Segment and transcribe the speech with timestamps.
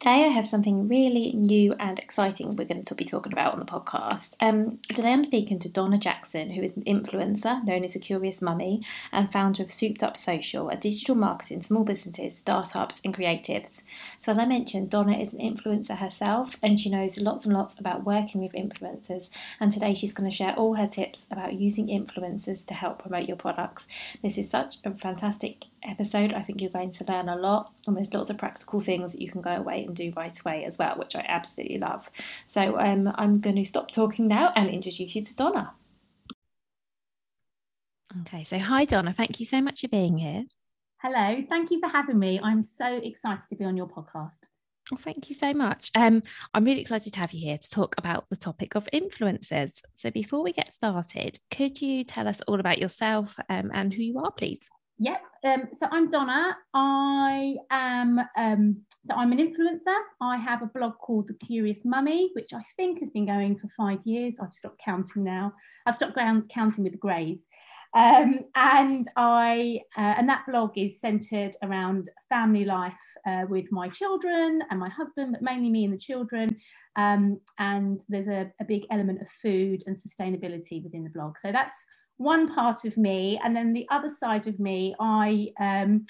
[0.00, 3.58] Today, I have something really new and exciting we're going to be talking about on
[3.58, 4.36] the podcast.
[4.38, 8.40] Um, today, I'm speaking to Donna Jackson, who is an influencer known as a Curious
[8.40, 13.82] Mummy and founder of Souped Up Social, a digital marketing small businesses, startups, and creatives.
[14.18, 17.76] So, as I mentioned, Donna is an influencer herself and she knows lots and lots
[17.76, 19.30] about working with influencers.
[19.58, 23.26] And today, she's going to share all her tips about using influencers to help promote
[23.26, 23.88] your products.
[24.22, 26.32] This is such a fantastic episode.
[26.32, 29.22] I think you're going to learn a lot, and there's lots of practical things that
[29.22, 32.10] you can go away and do right away as well, which I absolutely love.
[32.46, 35.72] So um, I'm going to stop talking now and introduce you to Donna.
[38.22, 40.44] Okay, so hi Donna, thank you so much for being here.
[41.02, 42.40] Hello, thank you for having me.
[42.42, 44.32] I'm so excited to be on your podcast.
[44.90, 45.90] Well, thank you so much.
[45.94, 46.22] Um,
[46.54, 49.82] I'm really excited to have you here to talk about the topic of influencers.
[49.94, 54.02] So, before we get started, could you tell us all about yourself um, and who
[54.02, 54.70] you are, please?
[55.00, 55.22] Yep.
[55.44, 56.56] Um, so I'm Donna.
[56.74, 59.96] I am um, so I'm an influencer.
[60.20, 63.68] I have a blog called The Curious Mummy, which I think has been going for
[63.76, 64.34] five years.
[64.42, 65.52] I've stopped counting now.
[65.86, 66.18] I've stopped
[66.52, 67.46] counting with the greys.
[67.94, 72.92] Um, and I uh, and that blog is centered around family life
[73.24, 76.56] uh, with my children and my husband, but mainly me and the children.
[76.96, 81.36] Um, and there's a, a big element of food and sustainability within the blog.
[81.40, 81.74] So that's
[82.18, 86.06] one part of me, and then the other side of me, I um,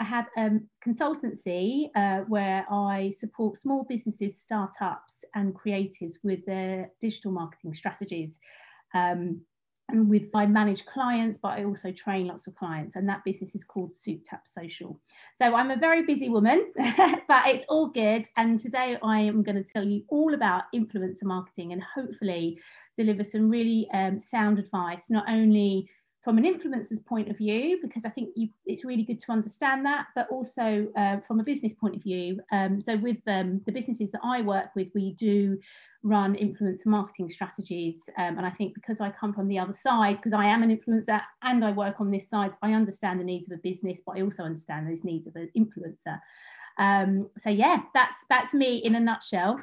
[0.00, 0.50] I have a
[0.84, 8.40] consultancy uh, where I support small businesses, startups, and creatives with their digital marketing strategies.
[8.94, 9.42] Um,
[9.88, 13.54] and with I manage clients, but I also train lots of clients, and that business
[13.54, 14.98] is called Souped Up Social.
[15.38, 18.26] So I'm a very busy woman, but it's all good.
[18.36, 22.58] And today I am going to tell you all about influencer marketing and hopefully
[22.96, 25.88] deliver some really um, sound advice, not only
[26.22, 29.84] from an influencer's point of view, because I think you, it's really good to understand
[29.86, 32.40] that, but also uh, from a business point of view.
[32.52, 35.58] Um, so, with um, the businesses that I work with, we do
[36.04, 37.96] run influencer marketing strategies.
[38.18, 40.76] Um, and I think because I come from the other side, because I am an
[40.76, 44.16] influencer and I work on this side, I understand the needs of a business, but
[44.16, 46.20] I also understand those needs of an influencer.
[46.78, 49.60] Um, so yeah, that's that's me in a nutshell.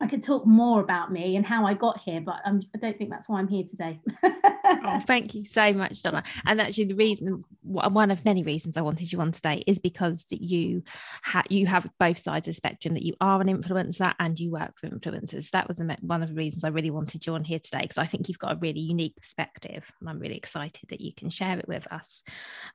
[0.00, 2.98] I could talk more about me and how I got here, but um, I don't
[2.98, 4.00] think that's why I'm here today.
[4.22, 6.24] oh, thank you so much, Donna.
[6.44, 10.26] And actually, the reason, one of many reasons I wanted you on today is because
[10.30, 10.82] you
[11.22, 12.94] ha- you have both sides of the spectrum.
[12.94, 15.50] That you are an influencer and you work for influencers.
[15.50, 18.06] That was one of the reasons I really wanted you on here today because I
[18.06, 21.58] think you've got a really unique perspective, and I'm really excited that you can share
[21.58, 22.22] it with us.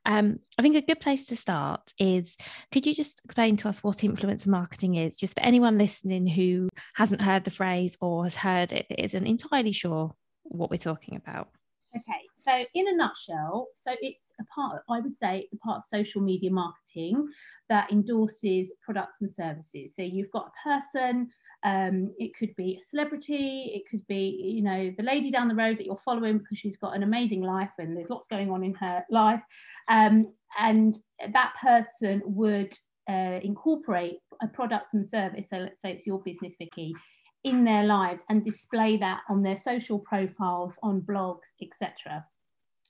[0.05, 2.37] Um, I think a good place to start is
[2.71, 6.69] could you just explain to us what influencer marketing is, just for anyone listening who
[7.09, 10.13] hasn't heard the phrase or has heard it but isn't entirely sure
[10.43, 11.49] what we're talking about?
[11.95, 15.79] Okay, so in a nutshell, so it's a part, I would say it's a part
[15.79, 17.27] of social media marketing
[17.67, 19.95] that endorses products and services.
[19.95, 21.29] So you've got a person,
[21.63, 25.55] um, it could be a celebrity, it could be, you know, the lady down the
[25.55, 28.63] road that you're following because she's got an amazing life and there's lots going on
[28.63, 29.41] in her life.
[29.87, 30.95] Um, and
[31.33, 32.77] that person would
[33.09, 35.49] uh, incorporate a product and service.
[35.49, 36.93] So let's say it's your business, Vicky,
[37.43, 42.25] in their lives and display that on their social profiles, on blogs, etc.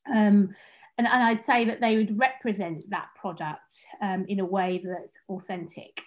[0.09, 0.53] Um,
[0.97, 5.17] and, and, I'd say that they would represent that product um, in a way that's
[5.29, 6.01] authentic.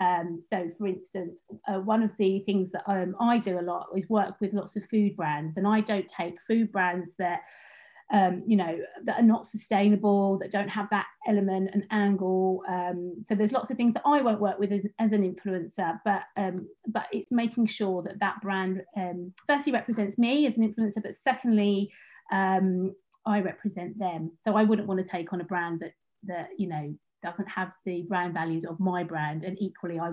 [0.00, 3.86] Um, so, for instance, uh, one of the things that um, I do a lot
[3.96, 7.42] is work with lots of food brands, and I don't take food brands that
[8.12, 12.62] um, you know, that are not sustainable, that don't have that element and angle.
[12.68, 15.98] Um, so there's lots of things that I won't work with as, as an influencer,
[16.04, 20.70] but um, but it's making sure that that brand um, firstly represents me as an
[20.70, 21.90] influencer, but secondly,
[22.30, 22.94] um,
[23.26, 24.32] I represent them.
[24.42, 25.92] So I wouldn't want to take on a brand that
[26.24, 30.12] that you know doesn't have the brand values of my brand, and equally, I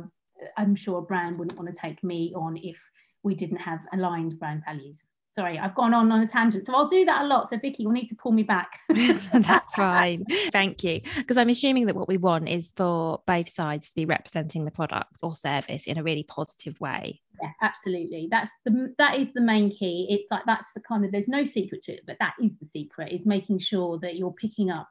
[0.58, 2.78] I'm sure a brand wouldn't want to take me on if
[3.24, 6.88] we didn't have aligned brand values sorry i've gone on on a tangent so i'll
[6.88, 8.80] do that a lot so vicky you'll need to pull me back.
[8.90, 10.26] That's fine.
[10.52, 11.02] Thank you.
[11.18, 14.72] Because i'm assuming that what we want is for both sides to be representing the
[14.72, 17.22] product or service in a really positive way.
[17.42, 18.28] Yeah absolutely.
[18.30, 20.08] That's the that is the main key.
[20.10, 22.66] It's like that's the kind of there's no secret to it but that is the
[22.66, 24.90] secret is making sure that you're picking up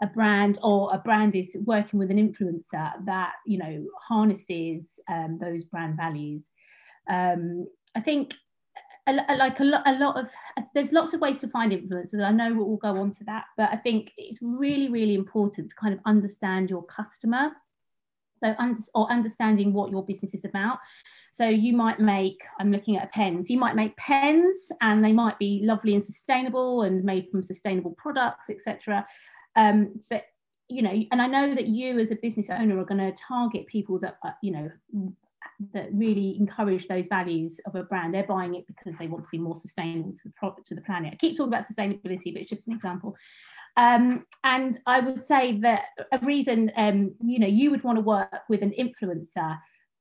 [0.00, 5.38] a brand or a brand is working with an influencer that you know harnesses um,
[5.40, 6.48] those brand values.
[7.08, 8.34] Um, i think
[9.08, 10.28] a, like a lot, a lot of
[10.74, 12.24] there's lots of ways to find influencers.
[12.24, 15.76] I know we'll go on to that, but I think it's really, really important to
[15.76, 17.52] kind of understand your customer.
[18.38, 18.54] So,
[18.94, 20.78] or understanding what your business is about.
[21.32, 25.40] So you might make, I'm looking at pens, you might make pens and they might
[25.40, 29.04] be lovely and sustainable and made from sustainable products, etc.
[29.56, 30.26] Um, but
[30.68, 33.66] you know, and I know that you as a business owner are going to target
[33.66, 34.70] people that are, you know
[35.72, 38.14] that really encourage those values of a brand.
[38.14, 40.80] They're buying it because they want to be more sustainable to the product to the
[40.82, 41.12] planet.
[41.12, 43.16] I keep talking about sustainability, but it's just an example.
[43.76, 48.02] Um, and I would say that a reason um, you know you would want to
[48.02, 49.58] work with an influencer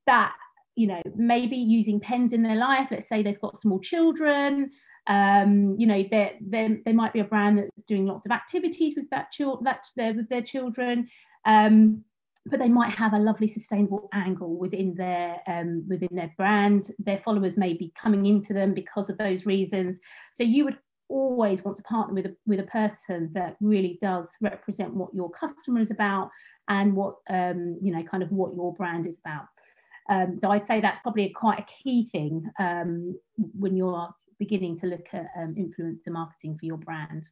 [0.07, 0.33] that
[0.75, 2.87] you know maybe using pens in their life.
[2.89, 4.71] Let's say they've got small children.
[5.07, 9.09] Um, you know, there there might be a brand that's doing lots of activities with
[9.11, 9.81] that child that
[10.15, 11.07] with their children.
[11.45, 12.03] Um,
[12.49, 16.91] but they might have a lovely sustainable angle within their um, within their brand.
[16.99, 19.99] Their followers may be coming into them because of those reasons.
[20.33, 20.77] So you would
[21.09, 25.29] always want to partner with a, with a person that really does represent what your
[25.31, 26.29] customer is about
[26.67, 29.45] and what um, you know kind of what your brand is about.
[30.09, 34.09] Um, so I'd say that's probably a, quite a key thing um, when you're
[34.39, 37.27] beginning to look at um, influencer marketing for your brand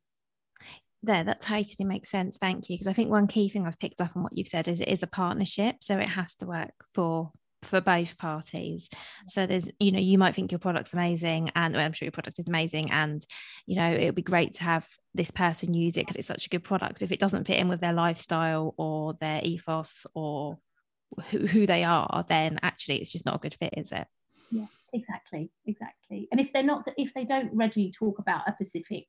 [1.05, 4.01] there that totally makes sense thank you because i think one key thing i've picked
[4.01, 6.73] up on what you've said is it is a partnership so it has to work
[6.93, 7.31] for
[7.65, 8.89] for both parties.
[9.27, 12.11] So there's you know you might think your product's amazing and well, i'm sure your
[12.11, 13.25] product is amazing and
[13.65, 16.45] you know it would be great to have this person use it because it's such
[16.45, 20.59] a good product if it doesn't fit in with their lifestyle or their ethos or
[21.31, 24.07] who, who they are then actually it's just not a good fit is it?
[24.51, 26.27] Yeah exactly exactly.
[26.31, 29.05] And if they're not if they don't readily talk about a specific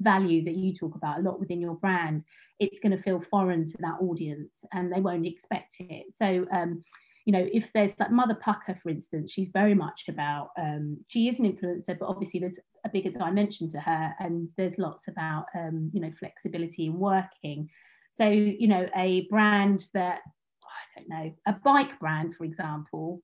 [0.00, 2.24] value that you talk about a lot within your brand,
[2.58, 6.06] it's going to feel foreign to that audience and they won't expect it.
[6.14, 6.84] So, um,
[7.26, 11.28] you know, if there's like Mother Pukka, for instance, she's very much about, um, she
[11.28, 15.46] is an influencer, but obviously there's a bigger dimension to her and there's lots about,
[15.54, 17.68] um, you know, flexibility in working.
[18.12, 20.20] So, you know, a brand that,
[20.64, 23.22] I don't know, a bike brand, for example,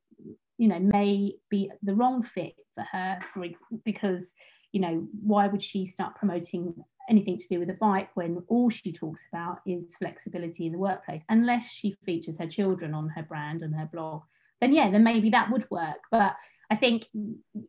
[0.58, 3.46] you know, may be the wrong fit for her for,
[3.84, 4.32] because
[4.72, 6.74] you know, why would she start promoting
[7.08, 10.78] anything to do with a bike when all she talks about is flexibility in the
[10.78, 11.22] workplace?
[11.28, 14.22] Unless she features her children on her brand and her blog,
[14.60, 15.98] then yeah, then maybe that would work.
[16.10, 16.36] But
[16.70, 17.06] I think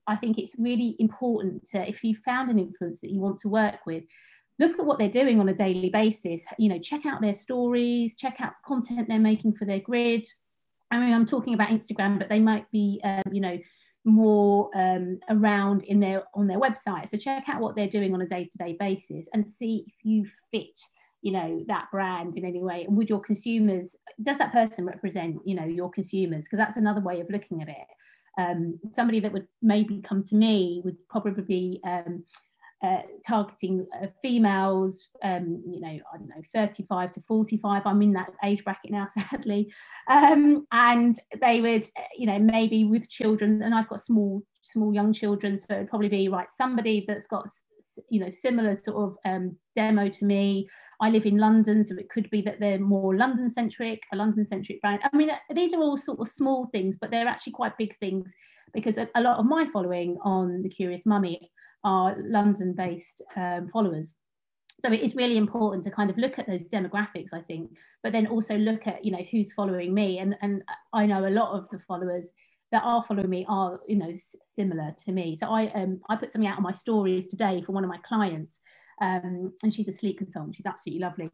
[0.07, 3.49] I think it's really important to if you found an influence that you want to
[3.49, 4.03] work with,
[4.59, 6.43] look at what they're doing on a daily basis.
[6.57, 10.27] You know, check out their stories, check out content they're making for their grid.
[10.89, 13.57] I mean, I'm talking about Instagram, but they might be, um, you know,
[14.07, 17.09] more um, around in their on their website.
[17.09, 20.79] So check out what they're doing on a day-to-day basis and see if you fit
[21.21, 22.85] you know that brand in any way.
[22.85, 26.45] And would your consumers does that person represent you know your consumers?
[26.45, 27.87] Because that's another way of looking at it.
[28.39, 32.23] Um, somebody that would maybe come to me would probably be um,
[32.83, 37.81] uh, targeting uh, females, um, you know, I don't know, 35 to 45.
[37.85, 39.73] I'm in that age bracket now, sadly.
[40.07, 44.93] Um, and they would, uh, you know, maybe with children, and I've got small, small
[44.93, 47.47] young children, so it'd probably be right somebody that's got,
[48.09, 50.67] you know, similar sort of um, demo to me.
[51.01, 54.47] I live in London, so it could be that they're more London centric, a London
[54.47, 55.01] centric brand.
[55.03, 57.97] I mean, uh, these are all sort of small things, but they're actually quite big
[57.97, 58.33] things
[58.73, 61.49] because a, a lot of my following on the Curious Mummy
[61.83, 64.15] are London based um, followers.
[64.81, 67.71] So it is really important to kind of look at those demographics, I think,
[68.03, 70.19] but then also look at, you know, who's following me.
[70.19, 70.61] And, and
[70.93, 72.29] I know a lot of the followers
[72.71, 74.13] that are following me are you know
[74.45, 75.35] similar to me.
[75.35, 77.99] So I um I put something out on my stories today for one of my
[78.07, 78.59] clients,
[79.01, 80.55] um, and she's a sleep consultant.
[80.55, 81.29] She's absolutely lovely,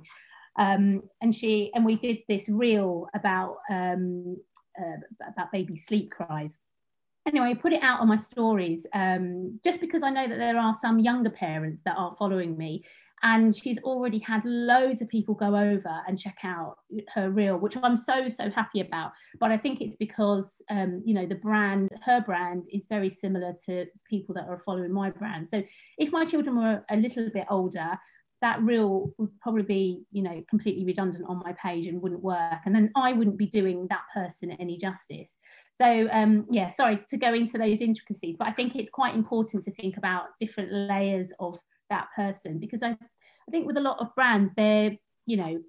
[0.59, 4.38] um, and she and we did this reel about um
[4.79, 6.57] uh, about baby sleep cries
[7.27, 10.57] anyway, I put it out on my stories um, just because I know that there
[10.57, 12.83] are some younger parents that are following me.
[13.25, 16.79] And she's already had loads of people go over and check out
[17.15, 19.13] her reel, which I'm so, so happy about.
[19.39, 23.55] But I think it's because, um, you know, the brand, her brand is very similar
[23.67, 25.47] to people that are following my brand.
[25.49, 25.63] So
[25.97, 27.97] if my children were a little bit older,
[28.43, 32.59] that reel would probably be, you know, completely redundant on my page and wouldn't work.
[32.65, 35.29] And then I wouldn't be doing that person any justice.
[35.81, 39.63] So um, yeah, sorry to go into those intricacies, but I think it's quite important
[39.63, 41.57] to think about different layers of
[41.89, 44.91] that person because I, I think with a lot of brands, they're,
[45.25, 45.59] you know,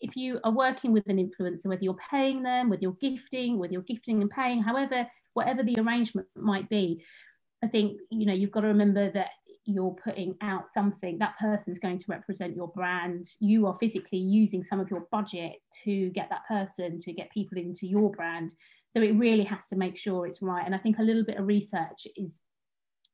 [0.00, 3.72] if you are working with an influencer, whether you're paying them, whether you're gifting, whether
[3.72, 7.02] you're gifting and paying, however, whatever the arrangement might be,
[7.62, 9.30] I think, you know, you've got to remember that
[9.70, 13.30] you're putting out something, that person's going to represent your brand.
[13.40, 17.58] You are physically using some of your budget to get that person, to get people
[17.58, 18.52] into your brand.
[18.92, 20.64] So it really has to make sure it's right.
[20.66, 22.38] And i think a little bit of research is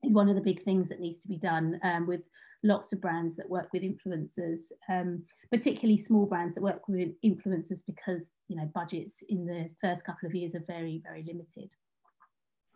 [0.02, 2.28] is one of the big things that needs to be done um, with
[2.62, 7.80] lots of brands that work with influencers um, particularly small brands that work with influencers
[7.86, 11.70] because you know budgets in the first couple of years are very very limited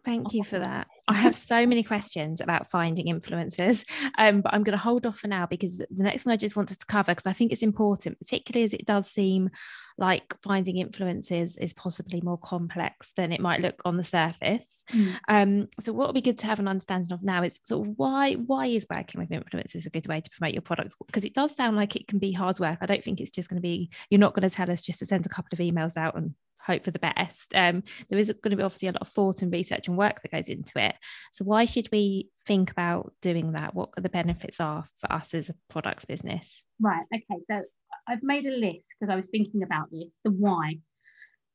[0.05, 0.87] Thank you for that.
[1.09, 3.85] I have so many questions about finding influencers,
[4.17, 6.57] um, but I'm going to hold off for now because the next one I just
[6.57, 9.51] wanted to cover because I think it's important, particularly as it does seem
[9.99, 14.85] like finding influencers is possibly more complex than it might look on the surface.
[14.93, 15.17] Mm.
[15.29, 17.95] Um, so what would be good to have an understanding of now is sort of
[17.97, 20.97] why why is working with influencers a good way to promote your products?
[21.07, 22.79] Because it does sound like it can be hard work.
[22.81, 25.01] I don't think it's just going to be you're not going to tell us just
[25.01, 26.35] to send a couple of emails out and
[26.71, 27.55] hope for the best.
[27.55, 30.23] Um, there is going to be obviously a lot of thought and research and work
[30.23, 30.95] that goes into it.
[31.33, 33.75] So why should we think about doing that?
[33.75, 36.63] What the benefits are for us as a products business?
[36.81, 37.05] Right.
[37.15, 37.41] Okay.
[37.51, 37.63] So
[38.07, 40.19] I've made a list because I was thinking about this.
[40.25, 40.79] The why.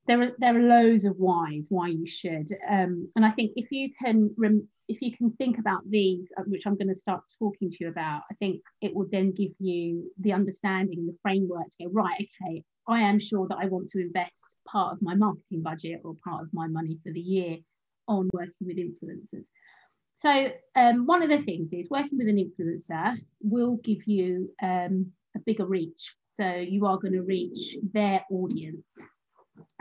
[0.07, 3.71] There are there are loads of whys why you should, um, and I think if
[3.71, 7.23] you can rem- if you can think about these, uh, which I'm going to start
[7.39, 11.17] talking to you about, I think it will then give you the understanding, and the
[11.23, 12.29] framework to go right.
[12.43, 16.15] Okay, I am sure that I want to invest part of my marketing budget or
[16.23, 17.57] part of my money for the year
[18.07, 19.45] on working with influencers.
[20.15, 25.11] So um, one of the things is working with an influencer will give you um,
[25.35, 26.13] a bigger reach.
[26.25, 28.85] So you are going to reach their audience.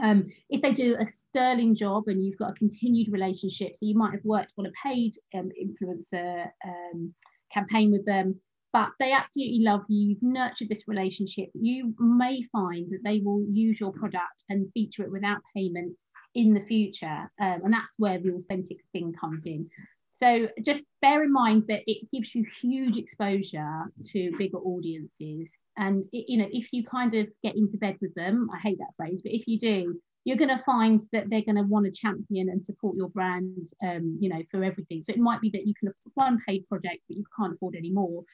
[0.03, 3.97] Um, if they do a sterling job and you've got a continued relationship, so you
[3.97, 7.15] might have worked on a paid um, influencer um,
[7.53, 8.41] campaign with them,
[8.75, 10.09] but they absolutely love you.
[10.09, 11.49] You've nurtured this relationship.
[11.55, 15.95] You may find that they will use your product and feature it without payment
[16.35, 17.31] in the future.
[17.41, 19.71] Um, and that's where the authentic thing comes in.
[20.15, 25.57] So just bear in mind that it gives you huge exposure to bigger audiences.
[25.77, 28.79] And, it, you know, if you kind of get into bed with them, I hate
[28.79, 31.85] that phrase, but if you do, you're going to find that they're going to want
[31.85, 35.03] to champion and support your brand, um, you know, for everything.
[35.03, 37.77] So it might be that you can afford one paid project, but you can't afford
[37.77, 38.25] any more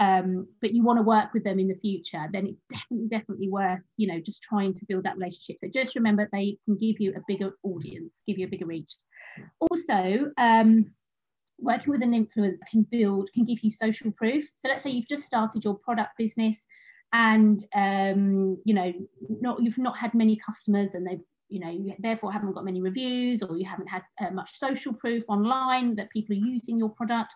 [0.00, 3.48] um, but you want to work with them in the future, then it's definitely, definitely
[3.48, 5.58] worth, you know, just trying to build that relationship.
[5.62, 8.94] So just remember they can give you a bigger audience, give you a bigger reach.
[9.60, 10.86] Also, um,
[11.58, 14.46] working with an influencer can build, can give you social proof.
[14.56, 16.66] So let's say you've just started your product business
[17.12, 18.92] and um, you know,
[19.28, 21.20] not you've not had many customers and they've
[21.52, 24.92] you know you therefore haven't got many reviews or you haven't had uh, much social
[24.92, 27.34] proof online that people are using your product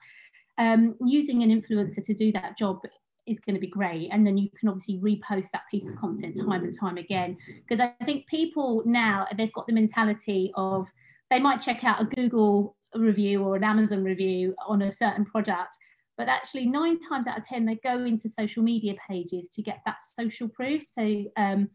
[0.59, 2.81] um, using an influencer to do that job
[3.27, 4.09] is going to be great.
[4.13, 7.37] And then you can obviously repost that piece of content time and time again.
[7.67, 10.87] Because i think people now they've got the mentality of
[11.31, 15.77] they might check out a google review or an amazon review on a certain product
[16.17, 19.81] but actually nine times out of ten they go into social media pages to get
[19.85, 20.83] that social proof.
[20.91, 21.69] So um,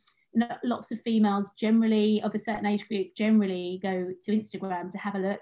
[0.64, 5.16] lots of females generally of a certain age group generally go to instagram to have
[5.16, 5.42] a look.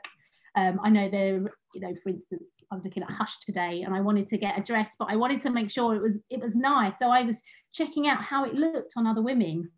[0.55, 1.37] Um, I know there,
[1.73, 4.57] you know, for instance, I was looking at Hush today, and I wanted to get
[4.57, 6.93] a dress, but I wanted to make sure it was it was nice.
[6.99, 7.41] So I was
[7.73, 9.69] checking out how it looked on other women.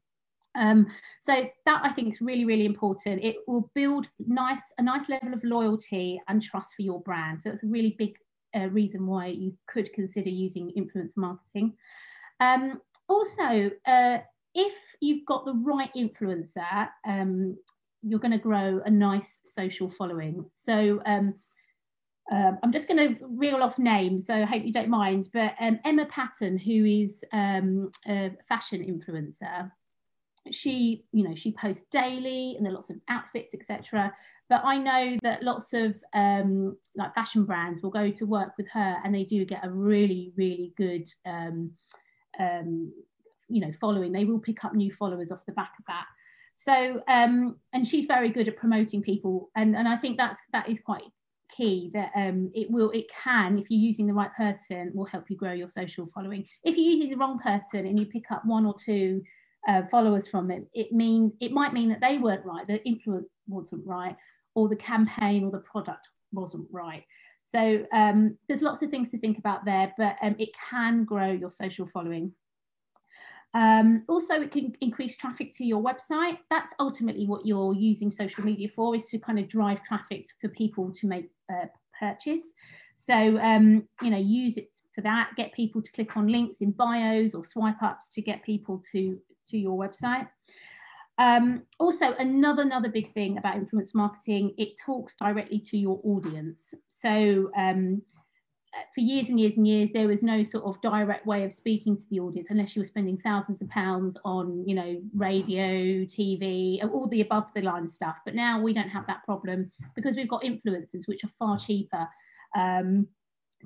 [0.56, 0.88] Um,
[1.22, 3.24] so that I think is really, really important.
[3.24, 7.42] It will build nice a nice level of loyalty and trust for your brand.
[7.42, 8.16] So it's a really big
[8.56, 11.74] uh, reason why you could consider using influence marketing.
[12.40, 14.18] Um, also, uh,
[14.54, 17.58] if you've got the right influencer, um,
[18.02, 20.46] you're going to grow a nice social following.
[20.56, 21.36] So um,
[22.32, 25.30] um, I'm just going to reel off names, so I hope you don't mind.
[25.34, 29.72] But um, Emma Patton, who is um, a fashion influencer,
[30.52, 34.12] she, you know, she posts daily and there are lots of outfits, etc.
[34.50, 38.68] but I know that lots of um, like fashion brands will go to work with
[38.70, 41.72] her, and they do get a really, really good, um,
[42.40, 42.92] um,
[43.50, 44.12] you know, following.
[44.12, 46.06] They will pick up new followers off the back of that.
[46.56, 50.70] So, um, and she's very good at promoting people, and and I think that's that
[50.70, 51.04] is quite
[51.56, 55.30] key that um, it will it can if you're using the right person will help
[55.30, 56.46] you grow your social following.
[56.64, 59.22] If you're using the wrong person and you pick up one or two
[59.68, 63.28] uh, followers from it it means it might mean that they weren't right the influence
[63.48, 64.16] wasn't right
[64.56, 67.04] or the campaign or the product wasn't right.
[67.46, 71.32] So um, there's lots of things to think about there but um, it can grow
[71.32, 72.34] your social following.
[73.54, 76.38] Um, also, it can increase traffic to your website.
[76.50, 80.48] That's ultimately what you're using social media for, is to kind of drive traffic for
[80.50, 81.30] people to make
[82.00, 82.54] purchase.
[82.96, 85.32] So, um, you know, use it for that.
[85.36, 89.20] Get people to click on links in bios or swipe ups to get people to
[89.50, 90.28] to your website.
[91.18, 96.74] Um, also, another another big thing about influence marketing, it talks directly to your audience.
[96.90, 98.02] So um,
[98.96, 101.98] for years and years and years, there was no sort of direct way of speaking
[101.98, 106.82] to the audience unless you were spending thousands of pounds on, you know, radio, TV,
[106.92, 108.16] all the above the line stuff.
[108.24, 112.08] But now we don't have that problem because we've got influencers, which are far cheaper
[112.56, 113.08] um,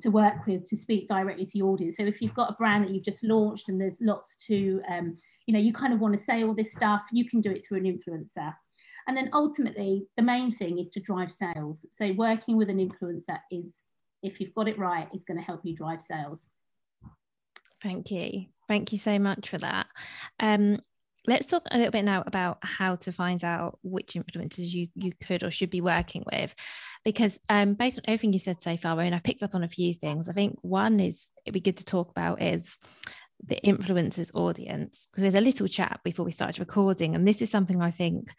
[0.01, 1.97] to work with to speak directly to your audience.
[1.97, 5.17] So if you've got a brand that you've just launched and there's lots to, um,
[5.45, 7.63] you know, you kind of want to say all this stuff, you can do it
[7.65, 8.55] through an influencer.
[9.07, 11.85] And then ultimately, the main thing is to drive sales.
[11.91, 13.84] So working with an influencer is
[14.25, 16.49] if you've got it right, it's going to help you drive sales.
[17.83, 18.45] Thank you.
[18.67, 19.87] Thank you so much for that.
[20.39, 20.79] Um,
[21.27, 25.11] let's talk a little bit now about how to find out which influencers you you
[25.25, 26.53] could or should be working with
[27.03, 29.63] because um, based on everything you said so far I and I've picked up on
[29.63, 32.77] a few things i think one is it'd be good to talk about is
[33.43, 37.41] the influencers audience because we had a little chat before we started recording and this
[37.41, 38.31] is something i think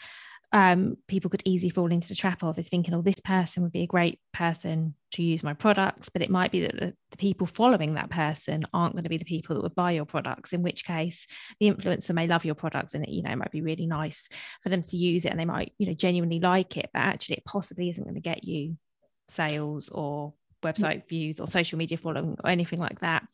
[0.52, 3.72] um, people could easily fall into the trap of is thinking, oh, this person would
[3.72, 7.16] be a great person to use my products, but it might be that the, the,
[7.16, 10.52] people following that person aren't going to be the people that would buy your products.
[10.52, 11.26] In which case,
[11.58, 14.28] the influencer may love your products, and it, you know, it might be really nice
[14.62, 17.36] for them to use it, and they might, you know, genuinely like it, but actually,
[17.36, 18.76] it possibly isn't going to get you
[19.28, 20.32] sales or
[20.64, 23.26] website views or social media following or anything like that.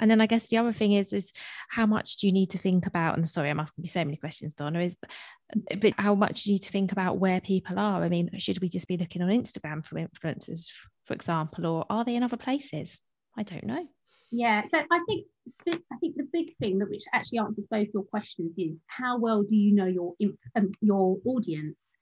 [0.00, 1.32] And then i guess the other thing is is
[1.68, 4.16] how much do you need to think about and sorry i'm asking you so many
[4.16, 4.96] questions donna is
[5.80, 8.02] but how much do you need to think about where people are?
[8.02, 10.68] I mean should we just be looking on instagram for influencers
[11.04, 12.98] for example or are they in other places?
[13.36, 13.86] I don't know.
[14.30, 15.26] Yeah so i think
[15.66, 19.42] i think the big thing that which actually answers both your questions is how well
[19.42, 20.14] do you know your
[20.54, 21.94] um, your audience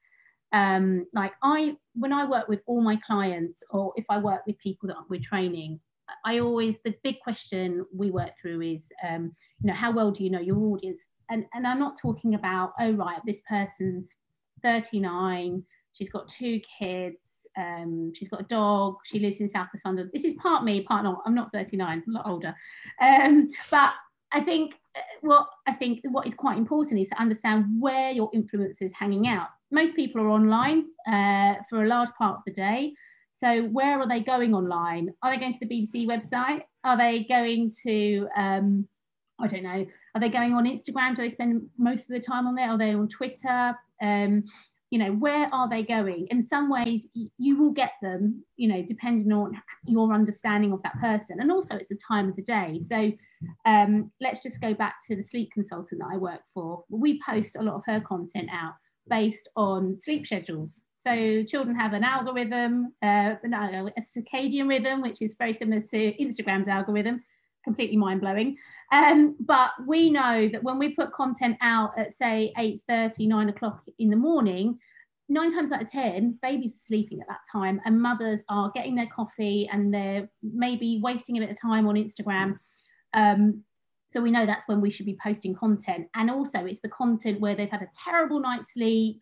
[0.53, 4.57] um, like I, when I work with all my clients, or if I work with
[4.59, 5.79] people that we're training,
[6.25, 10.23] I always the big question we work through is, um, you know, how well do
[10.23, 10.99] you know your audience?
[11.29, 14.15] And and I'm not talking about, oh right, this person's
[14.63, 17.17] 39, she's got two kids,
[17.57, 20.09] um, she's got a dog, she lives in South West London.
[20.13, 21.21] This is part me, part not.
[21.25, 22.55] I'm not 39, I'm a lot older.
[23.01, 23.91] Um, but
[24.31, 28.29] I think uh, what I think what is quite important is to understand where your
[28.33, 32.53] influence is hanging out most people are online uh, for a large part of the
[32.53, 32.93] day.
[33.33, 35.13] So where are they going online?
[35.21, 36.63] Are they going to the BBC website?
[36.83, 38.87] Are they going to, um,
[39.39, 41.15] I don't know, are they going on Instagram?
[41.15, 42.69] Do they spend most of the time on there?
[42.69, 43.75] Are they on Twitter?
[44.01, 44.43] Um,
[44.89, 46.27] you know, where are they going?
[46.31, 50.97] In some ways, you will get them, you know, depending on your understanding of that
[50.99, 51.39] person.
[51.41, 52.79] And also, it's the time of the day.
[52.81, 53.11] So
[53.65, 56.85] um, let's just go back to the sleep consultant that I work for.
[56.89, 58.75] We post a lot of her content out
[59.09, 60.81] based on sleep schedules.
[60.97, 66.13] So children have an algorithm, uh, no, a circadian rhythm, which is very similar to
[66.17, 67.23] Instagram's algorithm,
[67.63, 68.57] completely mind blowing.
[68.91, 73.83] Um, but we know that when we put content out at say 8:30, 9 o'clock
[73.99, 74.79] in the morning,
[75.29, 78.95] nine times out of 10, babies are sleeping at that time and mothers are getting
[78.95, 82.57] their coffee and they're maybe wasting a bit of time on Instagram.
[83.13, 83.63] Um,
[84.09, 86.07] so we know that's when we should be posting content.
[86.15, 89.19] And also, it's the content where they've had a terrible night's sleep.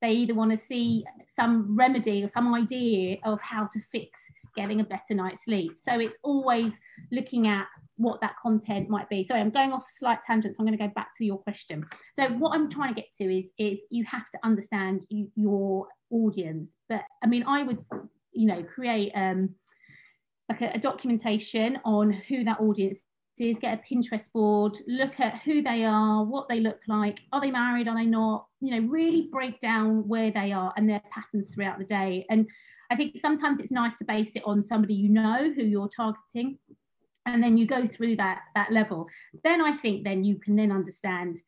[0.00, 4.20] They either want to see some remedy or some idea of how to fix
[4.56, 5.72] getting a better night's sleep.
[5.76, 6.72] So it's always
[7.12, 7.66] looking at
[7.96, 9.24] what that content might be.
[9.24, 10.56] Sorry, I'm going off slight tangents.
[10.56, 11.84] So I'm going to go back to your question.
[12.14, 15.86] So what I'm trying to get to is is you have to understand you, your
[16.10, 16.76] audience.
[16.88, 17.80] But I mean, I would,
[18.32, 19.50] you know, create um,
[20.48, 23.02] like a, a documentation on who that audience
[23.40, 27.40] is get a Pinterest board, look at who they are, what they look like, are
[27.40, 31.02] they married, are they not, you know, really break down where they are and their
[31.10, 32.26] patterns throughout the day.
[32.30, 32.46] And
[32.90, 36.58] I think sometimes it's nice to base it on somebody you know who you're targeting.
[37.26, 39.06] And then you go through that that level.
[39.44, 41.40] Then I think then you can then understand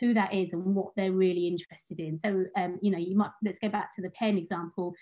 [0.00, 2.18] who that is and what they're really interested in.
[2.20, 4.94] So, um, you know, you might, let's go back to the pen example.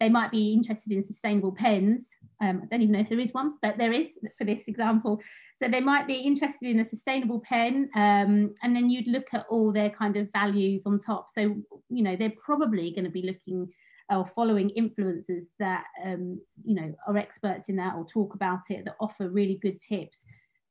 [0.00, 2.10] They might be interested in sustainable pens.
[2.40, 5.20] Um, I don't even know if there is one, but there is for this example.
[5.62, 9.46] So they might be interested in a sustainable pen, um, and then you'd look at
[9.48, 11.28] all their kind of values on top.
[11.30, 11.56] So,
[11.88, 13.68] you know, they're probably going to be looking
[14.10, 18.84] or following influencers that, um, you know, are experts in that or talk about it,
[18.84, 20.24] that offer really good tips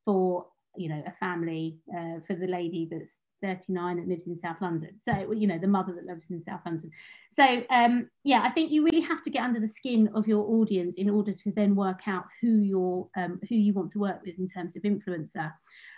[0.05, 4.55] for, you know, a family, uh, for the lady that's 39 that lives in South
[4.61, 4.91] London.
[5.01, 6.89] So, you know, the mother that lives in South London.
[7.35, 10.43] So, um, yeah, I think you really have to get under the skin of your
[10.43, 14.21] audience in order to then work out who you're, um, who you want to work
[14.25, 15.51] with in terms of influencer.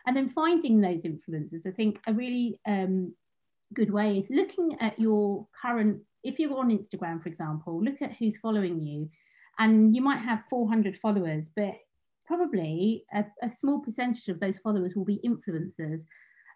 [0.08, 3.14] And then finding those influencers, I think a really um,
[3.74, 8.14] good way is looking at your current, if you're on Instagram, for example, look at
[8.14, 9.10] who's following you.
[9.60, 11.76] And you might have 400 followers, but
[12.26, 16.04] probably a, a small percentage of those followers will be influencers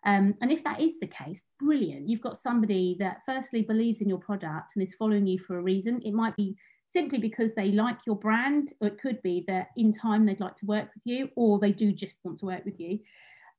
[0.05, 2.07] um, and if that is the case, brilliant.
[2.07, 5.61] You've got somebody that firstly believes in your product and is following you for a
[5.61, 6.01] reason.
[6.03, 6.55] It might be
[6.87, 10.55] simply because they like your brand, or it could be that in time they'd like
[10.57, 12.99] to work with you, or they do just want to work with you.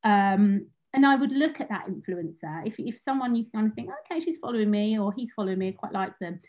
[0.03, 2.67] Um, and I would look at that influencer.
[2.67, 5.69] If, if someone you kind of think, okay, she's following me, or he's following me,
[5.69, 6.41] I quite like them,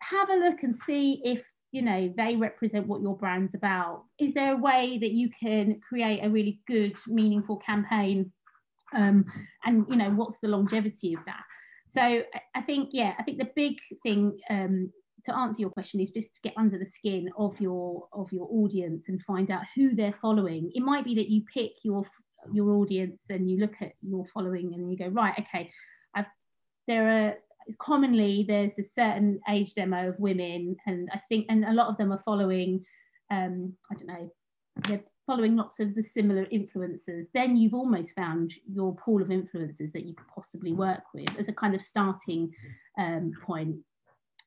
[0.00, 4.04] have a look and see if you know they represent what your brand's about.
[4.18, 8.32] Is there a way that you can create a really good, meaningful campaign
[8.94, 9.24] um,
[9.64, 11.42] and you know what's the longevity of that?
[11.88, 12.22] So
[12.54, 14.90] i think yeah i think the big thing um,
[15.26, 18.48] to answer your question is just to get under the skin of your of your
[18.50, 20.70] audience and find out who they're following.
[20.74, 22.04] It might be that you pick your
[22.52, 25.68] your audience and you look at your following and you go right okay
[26.14, 26.26] i've
[26.86, 27.34] there are
[27.80, 31.96] commonly there's a certain age demo of women and i think and a lot of
[31.96, 32.84] them are following
[33.32, 34.30] um i don't know
[34.84, 39.92] they're following lots of the similar influencers, then you've almost found your pool of influencers
[39.92, 42.52] that you could possibly work with as a kind of starting
[42.98, 43.76] um, point.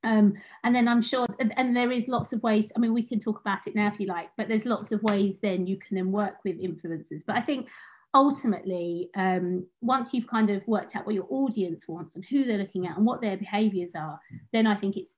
[0.03, 2.71] Um, and then I'm sure, and, and, there is lots of ways.
[2.73, 5.03] I mean, we can talk about it now if you like, but there's lots of
[5.03, 7.21] ways then you can then work with influencers.
[7.27, 7.67] But I think
[8.13, 12.57] ultimately, um, once you've kind of worked out what your audience wants and who they're
[12.57, 14.19] looking at and what their behaviors are,
[14.53, 15.15] then I think it's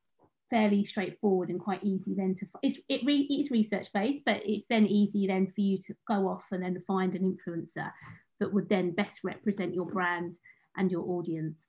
[0.52, 4.66] fairly straightforward and quite easy then to it's it re, it's research based but it's
[4.70, 7.92] then easy then for you to go off and then find an influencer
[8.40, 10.36] that would then best represent your brand
[10.78, 11.66] and your audience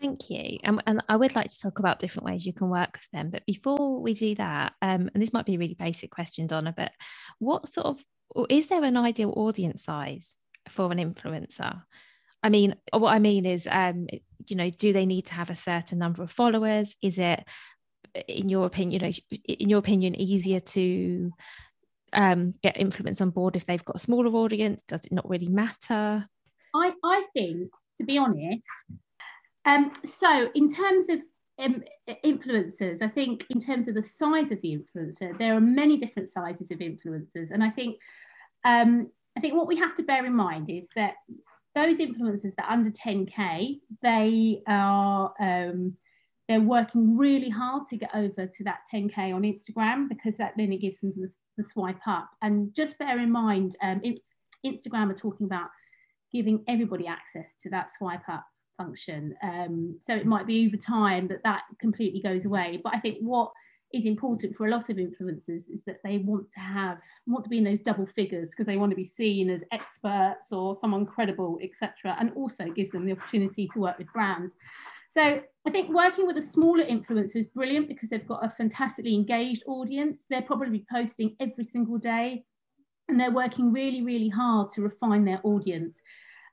[0.00, 0.58] Thank you.
[0.64, 3.28] And I would like to talk about different ways you can work with them.
[3.28, 6.72] But before we do that, um, and this might be a really basic question, Donna,
[6.74, 6.92] but
[7.38, 8.02] what sort of,
[8.48, 10.38] is there an ideal audience size
[10.70, 11.82] for an influencer?
[12.42, 14.06] I mean, what I mean is, um,
[14.46, 16.96] you know, do they need to have a certain number of followers?
[17.02, 17.44] Is it
[18.28, 19.12] in your opinion,
[19.48, 21.30] in your opinion, easier to
[22.12, 24.82] um, get influence on board if they've got a smaller audience?
[24.82, 26.26] Does it not really matter?
[26.74, 28.64] I, I think, to be honest,
[29.64, 31.20] um, so in terms of
[31.58, 31.82] um,
[32.24, 36.30] influencers, I think in terms of the size of the influencer, there are many different
[36.30, 37.96] sizes of influencers, and I think
[38.64, 41.14] um, I think what we have to bear in mind is that
[41.74, 45.96] those influencers that are under 10k, they are um,
[46.50, 50.72] they're working really hard to get over to that 10k on Instagram because that then
[50.72, 52.28] it gives them the, the swipe up.
[52.42, 54.02] And just bear in mind, um,
[54.66, 55.68] Instagram are talking about
[56.32, 58.44] giving everybody access to that swipe up
[58.76, 59.32] function.
[59.44, 62.80] Um, so it might be over time that that completely goes away.
[62.82, 63.52] But I think what
[63.94, 67.50] is important for a lot of influencers is that they want to have want to
[67.50, 71.04] be in those double figures because they want to be seen as experts or someone
[71.04, 74.52] credible etc and also gives them the opportunity to work with brands
[75.12, 79.14] so I think working with a smaller influencer is brilliant because they've got a fantastically
[79.14, 80.18] engaged audience.
[80.30, 82.44] They're probably posting every single day
[83.08, 86.00] and they're working really, really hard to refine their audience.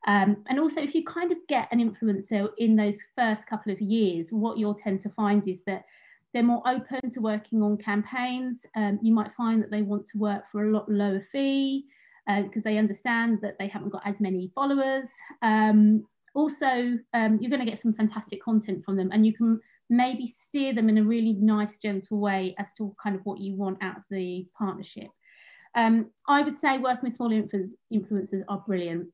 [0.07, 3.79] Um, and also, if you kind of get an influencer in those first couple of
[3.79, 5.85] years, what you'll tend to find is that
[6.33, 8.65] they're more open to working on campaigns.
[8.75, 11.85] Um, you might find that they want to work for a lot lower fee
[12.27, 15.07] because uh, they understand that they haven't got as many followers.
[15.41, 16.05] Um,
[16.37, 20.27] also um, you're going to get some fantastic content from them and you can maybe
[20.27, 23.81] steer them in a really nice gentle way as to kind of what you want
[23.81, 25.07] out of the partnership.
[25.75, 29.07] Um, i would say working with small influencers are brilliant.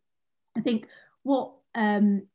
[0.57, 0.85] I think
[1.23, 2.27] what um,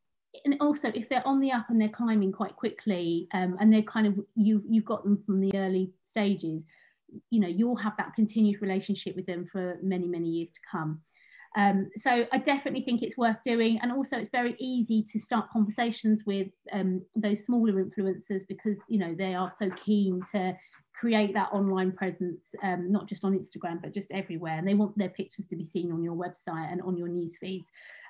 [0.44, 3.82] and also if they're on the up and they're climbing quite quickly um, and they're
[3.82, 6.62] kind of you you've got them from the early stages
[7.30, 11.00] you know you'll have that continued relationship with them for many many years to come
[11.58, 13.80] um, so I definitely think it's worth doing.
[13.82, 19.00] And also it's very easy to start conversations with um, those smaller influencers because, you
[19.00, 20.56] know, they are so keen to
[20.94, 24.56] create that online presence, um, not just on Instagram, but just everywhere.
[24.56, 27.36] And they want their pictures to be seen on your website and on your news
[27.38, 27.68] feeds.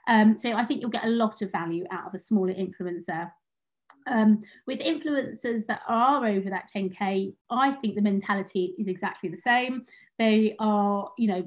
[0.08, 3.30] Um, so I think you'll get a lot of value out of a smaller influencer.
[4.06, 9.36] Um, with influencers that are over that 10k, I think the mentality is exactly the
[9.38, 9.86] same.
[10.18, 11.44] They are, you know,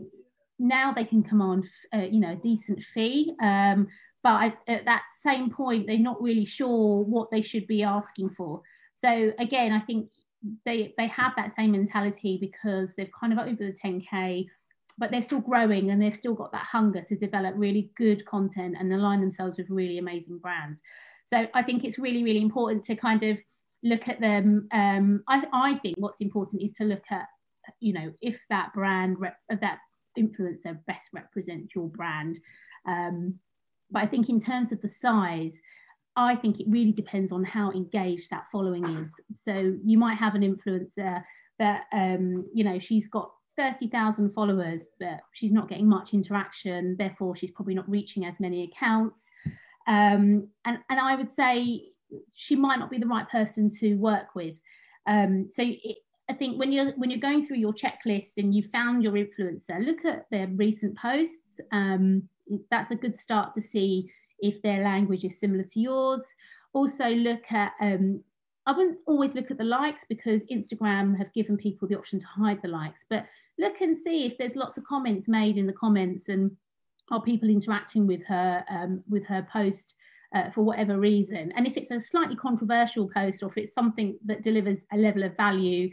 [0.62, 3.34] now they can command, uh, you know, a decent fee.
[3.42, 3.88] Um,
[4.24, 8.62] but at that same point, they're not really sure what they should be asking for.
[8.96, 10.10] So again, I think
[10.66, 14.48] they they have that same mentality because they've kind of over the 10k
[14.98, 18.76] but they're still growing and they've still got that hunger to develop really good content
[18.80, 20.80] and align themselves with really amazing brands
[21.26, 23.38] so i think it's really really important to kind of
[23.84, 27.28] look at them um, I, I think what's important is to look at
[27.80, 29.80] you know if that brand rep, that
[30.18, 32.40] influencer best represents your brand
[32.88, 33.36] um,
[33.90, 35.62] but i think in terms of the size
[36.16, 39.12] I think it really depends on how engaged that following is.
[39.38, 41.24] So you might have an influencer
[41.58, 46.96] that, um, you know, she's got 30,000 followers, but she's not getting much interaction.
[46.98, 49.30] Therefore, she's probably not reaching as many accounts.
[49.88, 51.84] Um, and, and I would say
[52.34, 54.58] she might not be the right person to work with.
[55.08, 55.98] Um, so it,
[56.32, 59.86] I think when you're when you're going through your checklist and you found your influencer,
[59.86, 61.60] look at their recent posts.
[61.74, 62.24] Um,
[62.70, 66.26] that's a good start to see if their language is similar to yours.
[66.72, 68.24] Also look at, um,
[68.66, 72.26] I wouldn't always look at the likes because Instagram have given people the option to
[72.26, 73.26] hide the likes, but
[73.60, 76.52] look and see if there's lots of comments made in the comments and
[77.12, 79.96] are people interacting with her, um, with her post
[80.34, 81.52] uh, for whatever reason.
[81.58, 85.24] And if it's a slightly controversial post or if it's something that delivers a level
[85.24, 85.92] of value,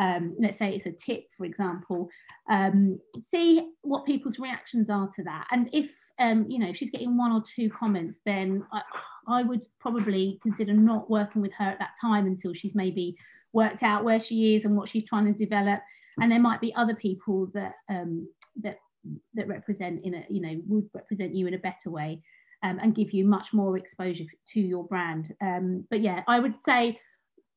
[0.00, 2.08] um, let's say it's a tip, for example,
[2.48, 2.98] um,
[3.30, 5.46] see what people's reactions are to that.
[5.52, 8.82] And if um, you know, if she's getting one or two comments, then I,
[9.26, 13.16] I would probably consider not working with her at that time until she's maybe
[13.54, 15.80] worked out where she is and what she's trying to develop.
[16.20, 18.28] And there might be other people that um,
[18.62, 18.78] that
[19.34, 22.22] that represent in a, you know, would represent you in a better way
[22.62, 25.34] um, and give you much more exposure to your brand.
[25.40, 27.00] Um, but yeah, I would say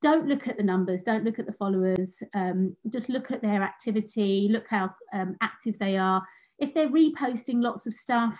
[0.03, 3.63] don't look at the numbers, don't look at the followers, um, just look at their
[3.63, 6.21] activity, look how um, active they are
[6.59, 8.39] if they're reposting lots of stuff,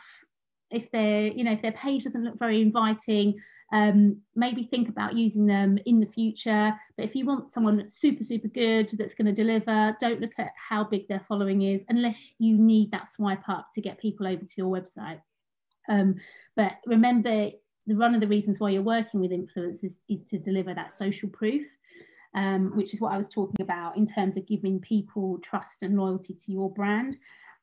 [0.72, 3.40] if they're, you know, if their page doesn't look very inviting,
[3.72, 6.74] um, maybe think about using them in the future.
[6.96, 10.52] But if you want someone super, super good that's going to deliver, don't look at
[10.70, 14.44] how big their following is unless you need that swipe up to get people over
[14.44, 15.22] to your website.
[15.90, 16.16] Um,
[16.56, 17.50] but remember,
[17.86, 21.66] one of the reasons why you're working with influencers is to deliver that social proof.
[22.36, 25.96] Um, which is what I was talking about in terms of giving people trust and
[25.96, 27.16] loyalty to your brand.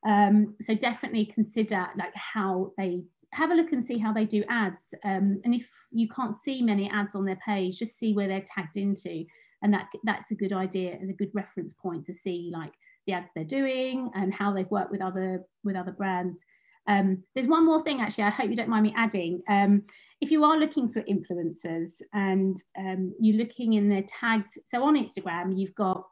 [0.07, 3.03] Um, so definitely consider like how they
[3.33, 4.95] have a look and see how they do ads.
[5.05, 8.45] Um, and if you can't see many ads on their page, just see where they're
[8.47, 9.25] tagged into.
[9.63, 12.73] And that that's a good idea and a good reference point to see like
[13.07, 16.41] the ads they're doing and how they've worked with other with other brands.
[16.87, 19.43] Um, there's one more thing actually, I hope you don't mind me adding.
[19.49, 19.83] Um,
[20.21, 24.95] if you are looking for influencers and um, you're looking in their tagged, so on
[24.95, 26.07] Instagram, you've got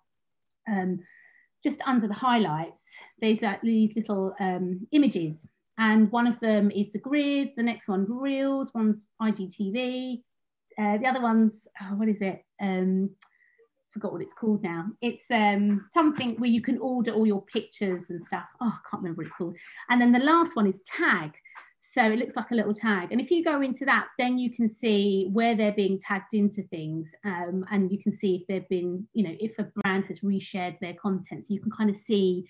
[0.69, 1.01] um,
[1.63, 2.83] just under the highlights,
[3.21, 5.47] there's like these little um, images.
[5.77, 10.23] And one of them is the grid, the next one Reels, one's IGTV,
[10.79, 12.45] uh, the other one's, oh, what is it?
[12.61, 13.11] Um,
[13.93, 14.87] forgot what it's called now.
[15.01, 18.45] It's um, something where you can order all your pictures and stuff.
[18.61, 19.57] Oh, I can't remember what it's called.
[19.91, 21.33] And then the last one is tag.
[21.81, 23.13] So it looks like a little tag.
[23.13, 26.63] And if you go into that, then you can see where they're being tagged into
[26.65, 27.11] things.
[27.25, 30.79] Um, and you can see if they've been, you know, if a brand has reshared
[30.81, 31.47] their content.
[31.47, 32.49] So you can kind of see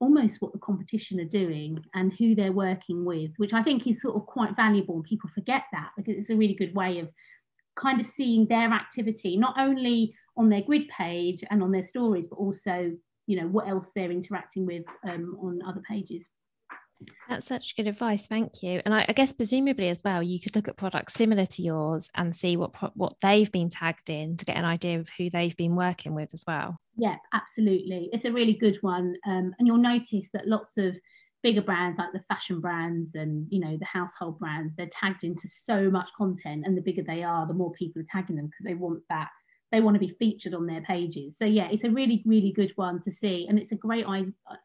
[0.00, 4.02] almost what the competition are doing and who they're working with, which I think is
[4.02, 4.96] sort of quite valuable.
[4.96, 7.08] And people forget that because it's a really good way of
[7.76, 12.26] kind of seeing their activity, not only on their grid page and on their stories,
[12.26, 12.92] but also,
[13.26, 16.28] you know, what else they're interacting with um, on other pages.
[17.28, 18.26] That's such good advice.
[18.26, 18.80] Thank you.
[18.84, 22.10] And I, I, guess presumably as well, you could look at products similar to yours
[22.14, 25.56] and see what what they've been tagged in to get an idea of who they've
[25.56, 26.78] been working with as well.
[26.96, 28.08] Yeah, absolutely.
[28.12, 30.96] It's a really good one, um, and you'll notice that lots of
[31.42, 35.46] bigger brands like the fashion brands and you know the household brands they're tagged into
[35.46, 38.64] so much content and the bigger they are the more people are tagging them because
[38.64, 39.28] they want that
[39.74, 41.36] they want to be featured on their pages.
[41.36, 43.46] So yeah, it's a really, really good one to see.
[43.48, 44.06] And it's a great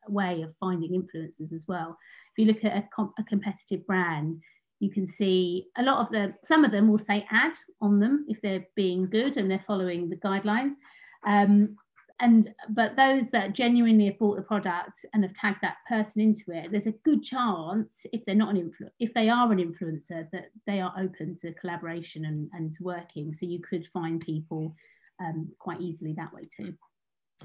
[0.07, 1.97] way of finding influencers as well.
[2.31, 4.39] If you look at a, a competitive brand,
[4.79, 8.27] you can see a lot of them, some of them will say ad on them
[8.29, 10.75] if they're being good and they're following the guidelines.
[11.25, 11.75] Um,
[12.21, 16.51] and but those that genuinely have bought the product and have tagged that person into
[16.51, 20.29] it, there's a good chance if they're not an influ- if they are an influencer
[20.31, 23.33] that they are open to collaboration and, and to working.
[23.39, 24.75] So you could find people
[25.19, 26.73] um, quite easily that way too.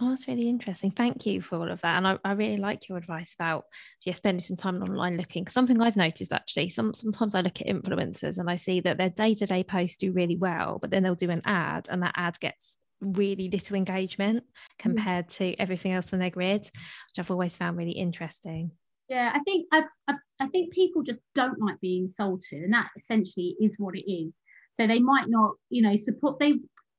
[0.01, 0.91] Oh, that's really interesting.
[0.91, 1.97] Thank you for all of that.
[1.97, 3.67] And I, I really like your advice about
[4.05, 5.47] yeah, spending some time online looking.
[5.47, 9.11] Something I've noticed actually, some sometimes I look at influencers and I see that their
[9.11, 12.77] day-to-day posts do really well, but then they'll do an ad and that ad gets
[13.01, 14.43] really little engagement
[14.81, 15.37] compared mm.
[15.37, 18.73] to everything else on their grid, which I've always found really interesting.
[19.09, 22.73] Yeah, I think I, I, I think people just don't like being sold to, and
[22.73, 24.33] that essentially is what it is.
[24.77, 26.55] So they might not, you know, support they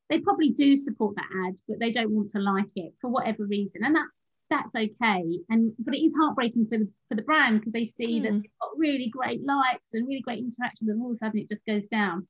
[0.09, 3.45] they probably do support that ad, but they don't want to like it for whatever
[3.45, 5.23] reason, and that's that's okay.
[5.49, 8.23] And but it is heartbreaking for the for the brand because they see mm.
[8.23, 8.37] that hmm.
[8.39, 11.49] they've got really great likes and really great interactions, and all of a sudden it
[11.49, 12.27] just goes down.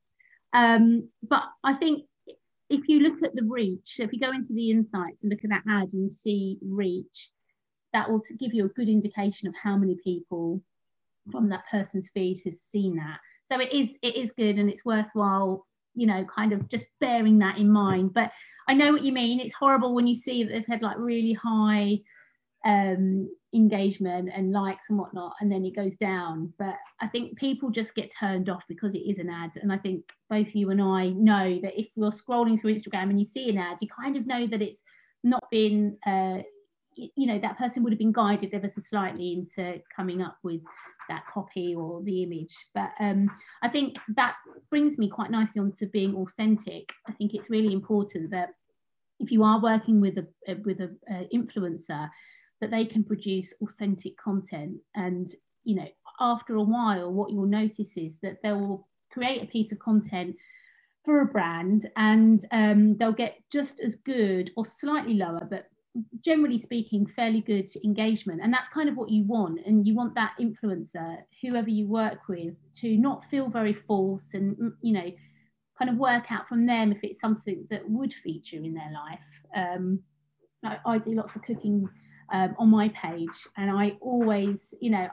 [0.52, 2.04] Um, but I think
[2.68, 5.50] if you look at the reach, if you go into the insights and look at
[5.50, 7.30] that ad and see reach,
[7.92, 10.62] that will give you a good indication of how many people
[11.30, 13.18] from that person's feed has seen that.
[13.48, 17.38] So it is it is good and it's worthwhile, you know, kind of just bearing
[17.38, 18.14] that in mind.
[18.14, 18.30] But
[18.68, 19.40] I know what you mean.
[19.40, 22.00] It's horrible when you see that they've had like really high
[22.64, 26.52] um, engagement and likes and whatnot, and then it goes down.
[26.58, 29.52] But I think people just get turned off because it is an ad.
[29.60, 33.18] And I think both you and I know that if you're scrolling through Instagram and
[33.18, 34.80] you see an ad, you kind of know that it's
[35.22, 36.38] not been, uh,
[36.94, 40.60] you know, that person would have been guided ever so slightly into coming up with
[41.08, 42.54] that copy or the image.
[42.74, 43.30] But um,
[43.62, 44.36] I think that
[44.70, 46.92] brings me quite nicely onto being authentic.
[47.08, 48.50] I think it's really important that
[49.18, 50.26] if you are working with a
[50.64, 52.08] with a, a influencer
[52.60, 55.88] that they can produce authentic content and you know
[56.20, 60.36] after a while what you'll notice is that they will create a piece of content
[61.04, 65.66] for a brand and um, they'll get just as good or slightly lower but
[66.20, 70.14] generally speaking fairly good engagement and that's kind of what you want and you want
[70.14, 75.10] that influencer whoever you work with to not feel very false and you know
[75.78, 79.18] kind of work out from them if it's something that would feature in their life
[79.54, 79.98] um,
[80.64, 81.88] I, I do lots of cooking
[82.32, 83.46] um, on my page.
[83.56, 85.08] And I always, you know,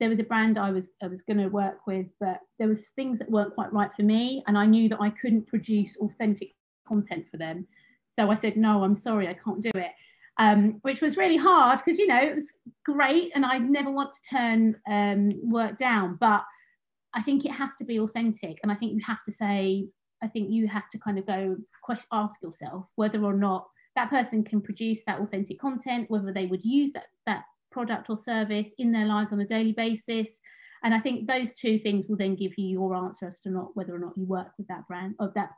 [0.00, 2.88] there was a brand I was I was going to work with, but there was
[2.90, 6.52] things that weren't quite right for me, and I knew that I couldn't produce authentic
[6.86, 7.66] content for them.
[8.12, 9.90] So I said, no, I'm sorry, I can't do it.
[10.40, 12.52] Um, which was really hard because you know it was
[12.84, 16.44] great, and I never want to turn um, work down, but
[17.12, 19.88] I think it has to be authentic, and I think you have to say,
[20.22, 21.56] I think you have to kind of go
[22.12, 26.64] ask yourself whether or not that person can produce that authentic content, whether they would
[26.64, 30.38] use that, that product or service in their lives on a daily basis.
[30.84, 33.74] And I think those two things will then give you your answer as to not
[33.74, 35.50] whether or not you work with that brand or that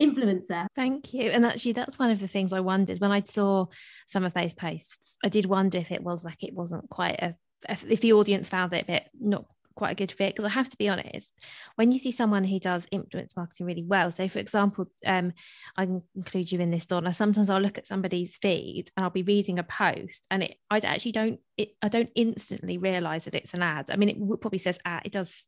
[0.00, 0.66] influencer.
[0.74, 1.30] Thank you.
[1.30, 3.66] And actually, that's one of the things I wondered when I saw
[4.06, 5.18] some of those posts.
[5.24, 7.34] I did wonder if it was like it wasn't quite a
[7.68, 10.68] if the audience found it a bit not quite a good fit because I have
[10.68, 11.32] to be honest
[11.74, 15.32] when you see someone who does influence marketing really well so for example um,
[15.76, 19.22] I include you in this Donna sometimes I'll look at somebody's feed and I'll be
[19.22, 23.54] reading a post and it I actually don't it, I don't instantly realize that it's
[23.54, 25.44] an ad I mean it probably says ad it does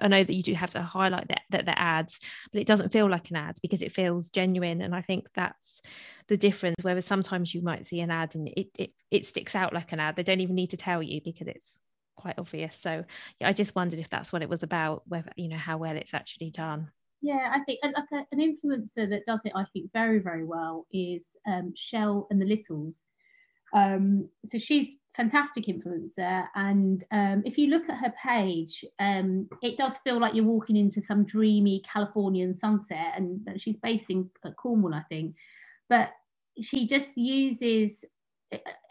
[0.00, 2.18] I know that you do have to highlight that, that they're ads,
[2.52, 4.80] but it doesn't feel like an ad because it feels genuine.
[4.80, 5.80] And I think that's
[6.28, 6.76] the difference.
[6.82, 10.00] Whereas sometimes you might see an ad and it, it it sticks out like an
[10.00, 10.16] ad.
[10.16, 11.78] They don't even need to tell you because it's
[12.16, 12.78] quite obvious.
[12.80, 13.04] So
[13.40, 15.96] yeah, I just wondered if that's what it was about, whether you know how well
[15.96, 16.90] it's actually done.
[17.20, 21.26] Yeah, I think like an influencer that does it, I think very very well is
[21.46, 23.04] um, Shell and the Littles.
[23.74, 29.76] Um, so she's fantastic influencer, and um, if you look at her page, um, it
[29.76, 34.94] does feel like you're walking into some dreamy Californian sunset, and she's based in Cornwall,
[34.94, 35.34] I think,
[35.88, 36.10] but
[36.60, 38.04] she just uses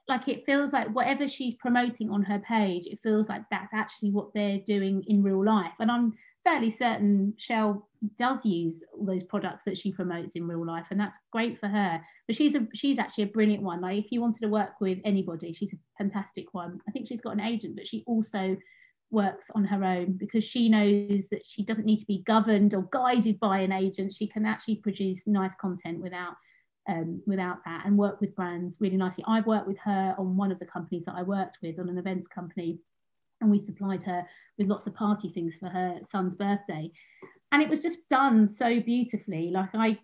[0.07, 4.11] like it feels like whatever she's promoting on her page, it feels like that's actually
[4.11, 5.73] what they're doing in real life.
[5.79, 10.87] And I'm fairly certain Shell does use those products that she promotes in real life,
[10.91, 12.01] and that's great for her.
[12.27, 13.81] But she's a she's actually a brilliant one.
[13.81, 16.79] Like if you wanted to work with anybody, she's a fantastic one.
[16.87, 18.57] I think she's got an agent, but she also
[19.11, 22.87] works on her own because she knows that she doesn't need to be governed or
[22.91, 24.13] guided by an agent.
[24.13, 26.33] She can actually produce nice content without
[26.89, 29.23] um, without that and work with brands really nicely.
[29.27, 31.97] I've worked with her on one of the companies that I worked with on an
[31.97, 32.79] events company,
[33.41, 34.23] and we supplied her
[34.57, 36.91] with lots of party things for her son's birthday.
[37.51, 39.51] And it was just done so beautifully.
[39.51, 39.99] Like I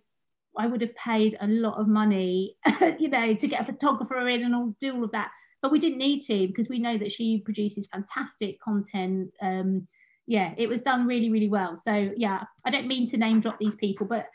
[0.58, 2.56] I would have paid a lot of money,
[3.00, 5.30] you know, to get a photographer in and all do all of that.
[5.62, 9.32] But we didn't need to because we know that she produces fantastic content.
[9.42, 9.88] Um,
[10.26, 11.78] yeah, it was done really, really well.
[11.78, 14.28] So yeah, I don't mean to name drop these people, but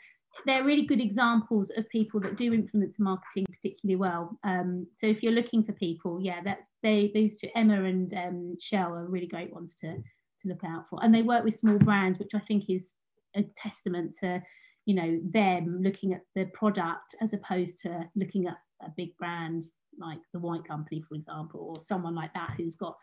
[0.45, 4.37] they're really good examples of people that do influencer marketing particularly well.
[4.43, 8.57] Um, so if you're looking for people, yeah, that's they those two, Emma and um,
[8.59, 11.03] Shell are really great ones to to look out for.
[11.03, 12.93] And they work with small brands, which I think is
[13.35, 14.41] a testament to
[14.85, 19.65] you know them looking at the product as opposed to looking at a big brand
[19.99, 22.95] like the White Company, for example, or someone like that who's got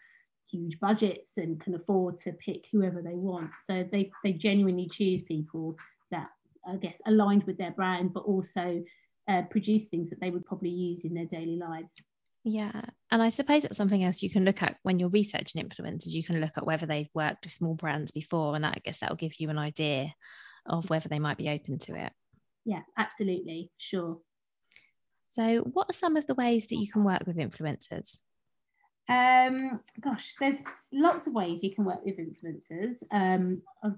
[0.51, 3.51] huge budgets and can afford to pick whoever they want.
[3.65, 5.77] So they, they genuinely choose people
[6.11, 6.29] that
[6.71, 8.83] I guess aligned with their brand, but also
[9.29, 11.95] uh, produce things that they would probably use in their daily lives.
[12.45, 12.83] Yeah.
[13.11, 16.09] And I suppose that's something else you can look at when you're researching influencers.
[16.13, 18.99] You can look at whether they've worked with small brands before, and that, I guess
[18.99, 20.15] that will give you an idea
[20.67, 22.13] of whether they might be open to it.
[22.65, 23.71] Yeah, absolutely.
[23.79, 24.19] Sure.
[25.31, 28.19] So, what are some of the ways that you can work with influencers?
[29.09, 30.59] Um, gosh, there's
[30.93, 32.97] lots of ways you can work with influencers.
[33.11, 33.91] Um, I,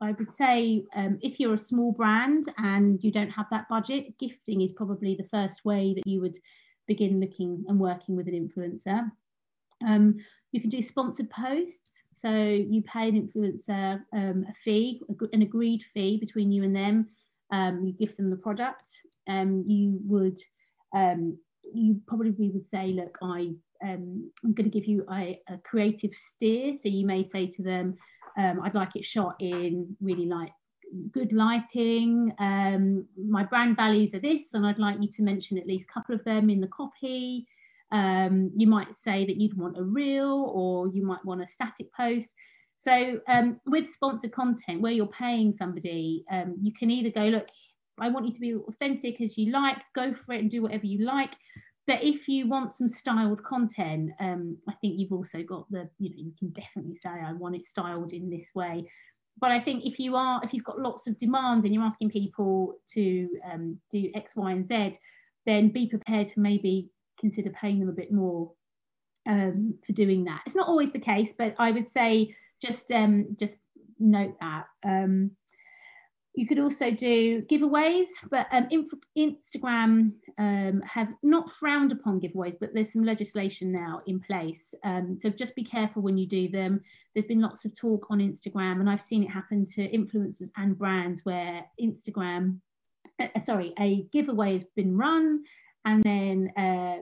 [0.00, 4.18] I would say um, if you're a small brand and you don't have that budget,
[4.18, 6.38] gifting is probably the first way that you would
[6.86, 9.10] begin looking and working with an influencer.
[9.86, 10.16] Um,
[10.52, 12.02] you can do sponsored posts.
[12.16, 15.00] So you pay an influencer um, a fee,
[15.32, 17.08] an agreed fee between you and them.
[17.52, 18.84] Um, you give them the product.
[19.28, 20.40] Um, you would,
[20.94, 21.38] um,
[21.72, 26.76] you probably would say, look, I, I'm going to give you a, a, creative steer.
[26.76, 27.96] So you may say to them,
[28.36, 30.52] I'd like it shot in really like
[31.12, 32.34] good lighting.
[32.38, 35.92] Um, my brand values are this, and I'd like you to mention at least a
[35.92, 37.46] couple of them in the copy.
[37.92, 41.92] Um, you might say that you'd want a reel or you might want a static
[41.92, 42.28] post.
[42.76, 47.48] So um, with sponsored content, where you're paying somebody, um, you can either go, look,
[47.98, 50.86] I want you to be authentic as you like, go for it and do whatever
[50.86, 51.34] you like.
[51.90, 56.10] But if you want some styled content, um, I think you've also got the, you
[56.10, 58.86] know, you can definitely say, I want it styled in this way
[59.40, 62.10] but I think if you are if you've got lots of demands and you're asking
[62.10, 64.98] people to um, do X, Y, and Z,
[65.46, 68.52] then be prepared to maybe consider paying them a bit more
[69.26, 70.42] um, for doing that.
[70.46, 73.56] It's not always the case, but I would say just um, just
[73.98, 74.66] note that.
[74.84, 75.32] Um,
[76.34, 78.68] you could also do giveaways, but um,
[79.18, 84.72] Instagram um, have not frowned upon giveaways, but there's some legislation now in place.
[84.84, 86.80] Um, so just be careful when you do them.
[87.14, 90.78] There's been lots of talk on Instagram, and I've seen it happen to influencers and
[90.78, 92.60] brands where Instagram,
[93.20, 95.42] uh, sorry, a giveaway has been run,
[95.84, 97.00] and then a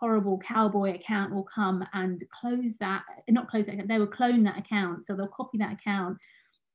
[0.00, 4.58] horrible cowboy account will come and close that, not close that, they will clone that
[4.58, 5.04] account.
[5.04, 6.18] So they'll copy that account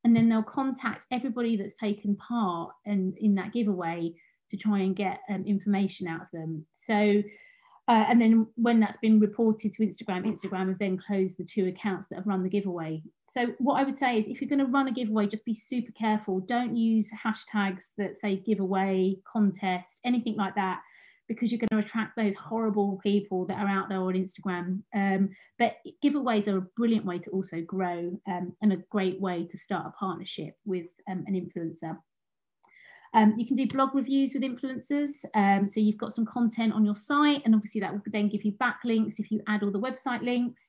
[0.05, 4.13] and then they'll contact everybody that's taken part in, in that giveaway
[4.51, 6.63] to try and get um, information out of them.
[6.73, 7.23] So,
[7.87, 11.65] uh, and then when that's been reported to Instagram, Instagram have then closed the two
[11.65, 13.01] accounts that have run the giveaway.
[13.31, 15.55] So, what I would say is if you're going to run a giveaway, just be
[15.55, 16.39] super careful.
[16.39, 20.81] Don't use hashtags that say giveaway, contest, anything like that
[21.27, 24.81] because you're going to attract those horrible people that are out there on Instagram.
[24.93, 29.47] Um, but giveaways are a brilliant way to also grow um, and a great way
[29.47, 31.97] to start a partnership with um, an influencer.
[33.15, 35.13] Um, you can do blog reviews with influencers.
[35.33, 38.43] Um, so you've got some content on your site, and obviously that will then give
[38.43, 40.61] you backlinks if you add all the website links.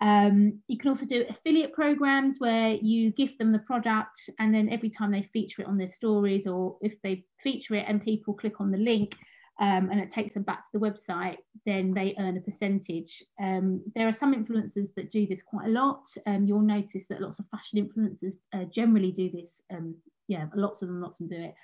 [0.00, 4.70] Um, you can also do affiliate programs where you give them the product, and then
[4.70, 8.32] every time they feature it on their stories, or if they feature it and people
[8.32, 9.14] click on the link,
[9.58, 13.22] um, and it takes them back to the website, then they earn a percentage.
[13.40, 16.04] Um, there are some influencers that do this quite a lot.
[16.26, 19.62] Um, you'll notice that lots of fashion influencers uh, generally do this.
[19.72, 19.96] Um,
[20.28, 21.54] yeah, lots of them, lots of them do it.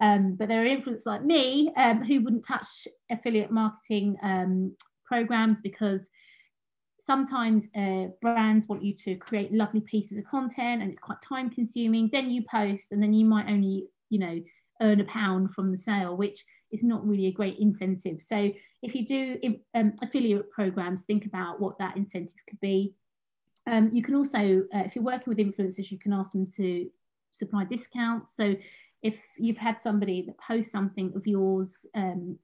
[0.00, 4.16] Um, but there are influencers like me um, who wouldn't touch affiliate marketing
[5.04, 6.08] programs because
[7.04, 11.50] sometimes uh, brands want you to create lovely pieces of content and it's quite time
[11.50, 12.08] consuming.
[12.12, 14.40] Then you post and then you might only, you know,
[14.80, 18.22] earn a pound from the sale, which is not really a great incentive.
[18.22, 18.52] So
[18.82, 22.94] if you do um, affiliate programs, think about what that incentive could be.
[23.66, 26.88] Um, you can also, uh, if you're working with influencers, you can ask them to
[27.32, 28.34] supply discounts.
[28.36, 28.56] So
[29.02, 32.38] if you've had somebody that posts something of yours, um,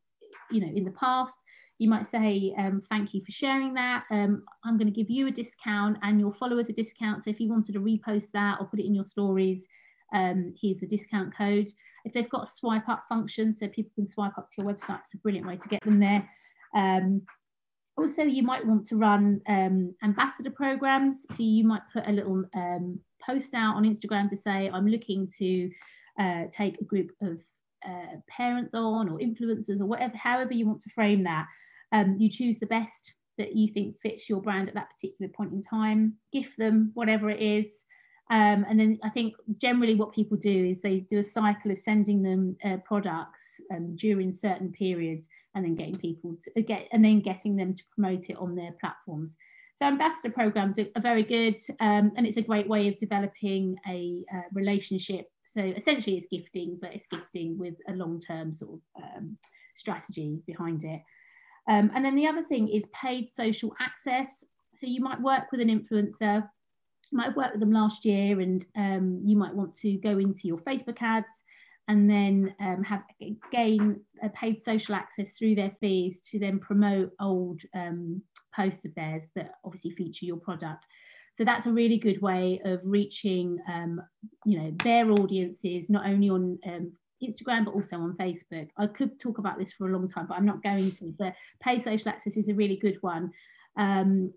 [0.51, 1.37] you know, in the past,
[1.79, 4.05] you might say, um, thank you for sharing that.
[4.11, 7.25] Um, I'm going to give you a discount and your followers a discount.
[7.25, 9.67] So if you wanted to repost that or put it in your stories,
[10.15, 11.69] um, here's the discount code.
[12.07, 15.01] If they've got a swipe up function, so people can swipe up to your website,
[15.01, 16.27] it's a brilliant way to get them there.
[16.75, 17.23] Um,
[17.97, 21.27] also, you might want to run um, ambassador programs.
[21.33, 25.29] So you might put a little um, post out on Instagram to say, I'm looking
[25.39, 25.71] to
[26.21, 27.41] uh, take a group of
[27.87, 31.47] uh, parents on or influencers or whatever, however you want to frame that.
[31.93, 35.53] Um, you choose the best that you think fits your brand at that particular point
[35.53, 37.85] in time, gift them whatever it is,
[38.29, 41.79] um, and then I think generally what people do is they do a cycle of
[41.79, 46.89] sending them uh, products um, during certain periods and then getting people to uh, get
[46.93, 49.33] and then getting them to promote it on their platforms.
[49.77, 53.77] So ambassador programs are, are very good um, and it's a great way of developing
[53.89, 55.27] a uh, relationship.
[55.45, 59.39] So essentially it's gifting, but it's gifting with a long-term sort of um,
[59.77, 61.01] strategy behind it.
[61.69, 64.45] Um, and then the other thing is paid social access.
[64.75, 66.49] So you might work with an influencer,
[67.13, 70.49] might have worked with them last year, and um, you might want to go into
[70.49, 71.43] your Facebook ads
[71.89, 73.03] and then um, have
[73.53, 78.21] gain a paid social access through their fees to then promote old um,
[78.55, 80.85] posts of theirs that obviously feature your product.
[81.37, 84.01] So that's a really good way of reaching, um,
[84.45, 86.93] you know, their audiences not only on um,
[87.23, 88.69] Instagram but also on Facebook.
[88.79, 91.15] I could talk about this for a long time, but I'm not going to.
[91.19, 93.31] But paid social access is a really good one.
[93.77, 94.33] Um,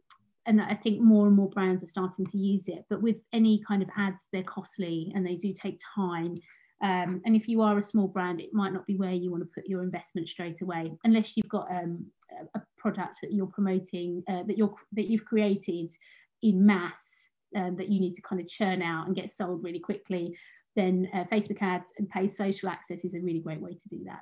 [0.50, 2.84] and I think more and more brands are starting to use it.
[2.90, 6.36] But with any kind of ads, they're costly and they do take time.
[6.82, 9.44] Um, and if you are a small brand, it might not be where you want
[9.44, 12.08] to put your investment straight away, unless you've got um,
[12.56, 15.92] a product that you're promoting uh, that you're that you've created
[16.42, 17.00] in mass
[17.56, 20.36] um, that you need to kind of churn out and get sold really quickly.
[20.76, 24.04] Then uh, Facebook ads and paid social access is a really great way to do
[24.06, 24.22] that.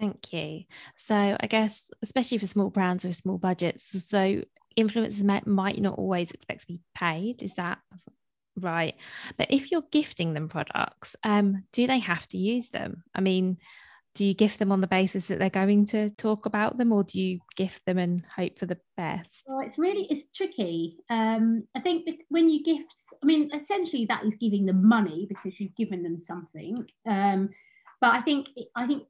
[0.00, 0.64] Thank you.
[0.96, 4.42] So I guess especially for small brands with small budgets, so
[4.76, 7.42] influencers might, not always expect to be paid.
[7.42, 7.78] Is that
[8.56, 8.94] right?
[9.38, 13.04] But if you're gifting them products um do they have to use them?
[13.14, 13.58] I mean
[14.14, 17.02] do you gift them on the basis that they're going to talk about them or
[17.02, 19.42] do you gift them and hope for the best?
[19.46, 20.98] Well it's really it's tricky.
[21.08, 22.92] Um i think when you gift
[23.22, 26.86] i mean essentially that is giving them money because you've given them something.
[27.06, 27.48] Um
[28.00, 29.04] but i think i think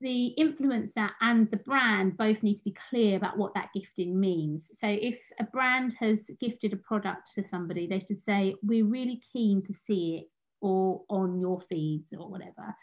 [0.00, 4.70] the influencer and the brand both need to be clear about what that gifting means.
[4.78, 9.22] So, if a brand has gifted a product to somebody, they should say, We're really
[9.32, 10.30] keen to see it
[10.60, 12.74] or on your feeds or whatever.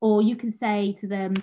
[0.00, 1.34] Or you can say to them,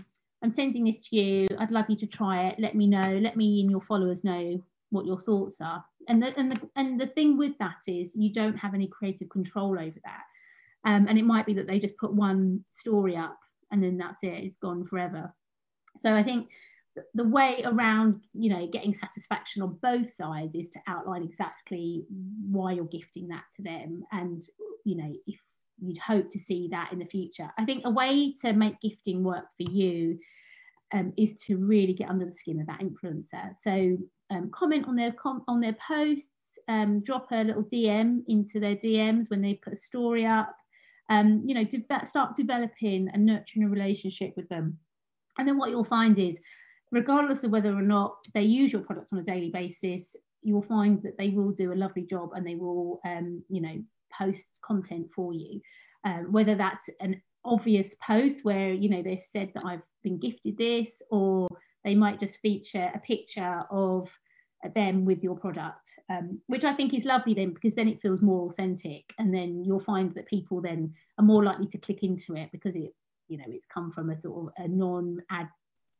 [0.41, 1.47] I'm sending this to you.
[1.59, 2.59] I'd love you to try it.
[2.59, 3.17] Let me know.
[3.21, 5.83] Let me and your followers know what your thoughts are.
[6.07, 9.29] And the, and the, and the thing with that is you don't have any creative
[9.29, 10.23] control over that.
[10.85, 13.39] Um, and it might be that they just put one story up
[13.71, 15.33] and then that's it it's gone forever.
[15.99, 16.49] So i think
[17.13, 22.05] the way around you know getting satisfaction on both sides is to outline exactly
[22.49, 24.47] why you're gifting that to them and
[24.85, 25.37] you know if
[25.81, 27.49] you'd hope to see that in the future.
[27.57, 30.19] I think a way to make gifting work for you
[30.93, 33.55] um, is to really get under the skin of that influencer.
[33.63, 33.97] So
[34.29, 38.75] um, comment on their com- on their posts um, drop a little dm into their
[38.75, 40.55] dms when they put a story up
[41.09, 44.79] um, you know, de- start developing and nurturing a relationship with them.
[45.37, 46.37] And then what you'll find is,
[46.91, 51.01] regardless of whether or not they use your product on a daily basis, you'll find
[51.03, 53.83] that they will do a lovely job and they will, um, you know,
[54.17, 55.59] post content for you.
[56.03, 60.57] Um, whether that's an obvious post where, you know, they've said that I've been gifted
[60.57, 61.47] this, or
[61.83, 64.09] they might just feature a picture of
[64.73, 68.21] them with your product, um, which I think is lovely then because then it feels
[68.21, 72.35] more authentic, and then you'll find that people then are more likely to click into
[72.35, 72.93] it because it,
[73.27, 75.49] you know, it's come from a sort of a non-ad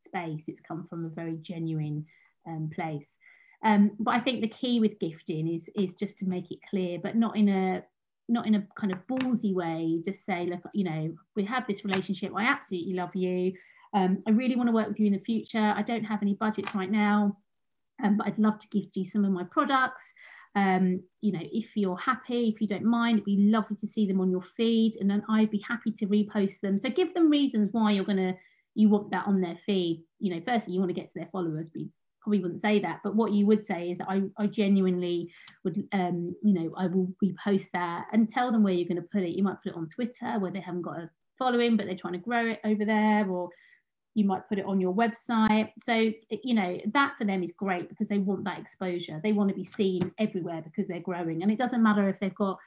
[0.03, 0.45] space.
[0.47, 2.05] It's come from a very genuine
[2.47, 3.15] um, place.
[3.63, 6.99] Um, but I think the key with gifting is is just to make it clear,
[7.01, 7.83] but not in a
[8.27, 10.01] not in a kind of ballsy way.
[10.03, 12.31] Just say, look, you know, we have this relationship.
[12.35, 13.53] I absolutely love you.
[13.93, 15.73] Um, I really want to work with you in the future.
[15.75, 17.37] I don't have any budgets right now
[18.03, 20.03] um, but I'd love to gift you some of my products.
[20.55, 24.07] Um, you know, if you're happy, if you don't mind, it'd be lovely to see
[24.07, 26.79] them on your feed, and then I'd be happy to repost them.
[26.79, 28.35] So give them reasons why you're gonna
[28.75, 30.03] you want that on their feed.
[30.19, 31.89] You know, firstly, you want to get to their followers, you
[32.21, 32.99] probably wouldn't say that.
[33.03, 35.31] But what you would say is that I, I genuinely
[35.63, 39.09] would, um, you know, I will repost that and tell them where you're going to
[39.11, 39.35] put it.
[39.35, 42.13] You might put it on Twitter where they haven't got a following, but they're trying
[42.13, 43.49] to grow it over there, or
[44.15, 45.71] you might put it on your website.
[45.83, 46.11] So
[46.43, 49.19] you know that for them is great because they want that exposure.
[49.21, 51.43] They want to be seen everywhere because they're growing.
[51.43, 52.57] And it doesn't matter if they've got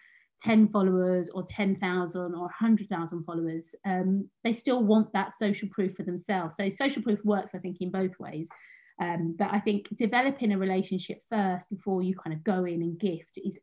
[0.42, 6.05] 10 followers or 10,000 or 100,000 followers um, they still want that social proof for
[6.05, 6.57] themselves.
[6.57, 8.46] So social proof works i think in both ways.
[9.01, 12.99] Um, but i think developing a relationship first before you kind of go in and
[12.99, 13.59] gift is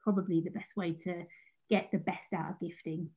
[0.00, 1.24] probably the best way to
[1.68, 3.10] get the best out of gifting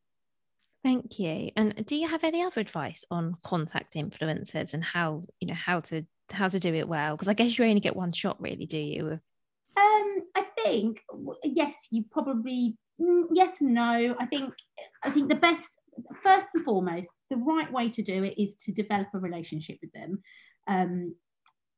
[0.84, 1.52] Thank you.
[1.56, 5.82] And do you have any other advice on contact influencers and how you know how
[5.82, 7.16] to how to do it well?
[7.16, 9.20] Because I guess you only get one shot, really, do you?
[9.80, 11.02] um, I think
[11.44, 14.16] yes, you probably mm, yes no.
[14.20, 14.54] I think
[15.04, 15.72] I think the best
[16.24, 19.92] first and foremost, the right way to do it is to develop a relationship with
[19.92, 20.22] them.
[20.68, 21.16] Um,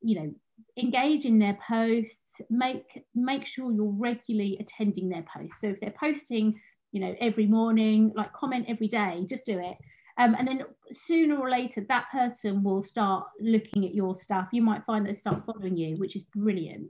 [0.01, 0.33] you know,
[0.77, 2.17] engage in their posts.
[2.49, 5.61] Make make sure you're regularly attending their posts.
[5.61, 6.59] So if they're posting
[6.91, 9.77] you know, every morning, like comment every day, just do it.
[10.17, 14.49] Um, and then sooner or later, that person will start looking at your stuff.
[14.51, 16.89] You might find they start following you, which is brilliant.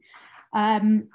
[0.53, 1.07] Um,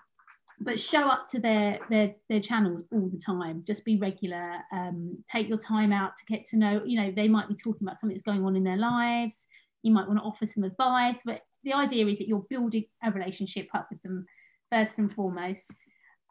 [0.61, 5.16] but show up to their their their channels all the time just be regular um,
[5.30, 8.01] take your time out to get to know you know they might be talking about
[8.01, 9.47] something that's going on in their lives
[9.82, 13.11] you might want to offer some advice but the idea is that you're building a
[13.11, 14.24] relationship up with them
[14.70, 15.70] first and foremost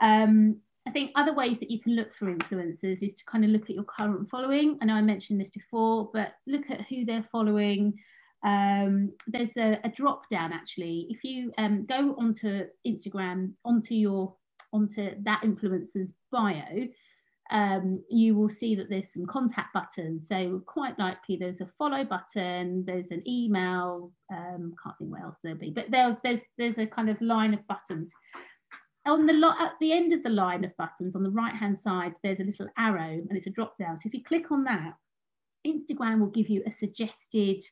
[0.01, 0.57] um,
[0.87, 3.63] i think other ways that you can look for influencers is to kind of look
[3.63, 7.27] at your current following i know i mentioned this before but look at who they're
[7.31, 7.93] following
[8.45, 11.07] um, there's a, a, drop down actually.
[11.09, 14.35] If you um, go onto Instagram, onto your
[14.71, 16.87] onto that influencer's bio,
[17.49, 20.27] um, you will see that there's some contact buttons.
[20.27, 24.11] So quite likely there's a follow button, there's an email.
[24.31, 27.55] Um, can't think what else there'll be, but there, there's there's a kind of line
[27.55, 28.11] of buttons.
[29.07, 31.79] On the lo- at the end of the line of buttons, on the right hand
[31.79, 33.99] side, there's a little arrow and it's a drop down.
[33.99, 34.93] So if you click on that,
[35.65, 37.63] Instagram will give you a suggested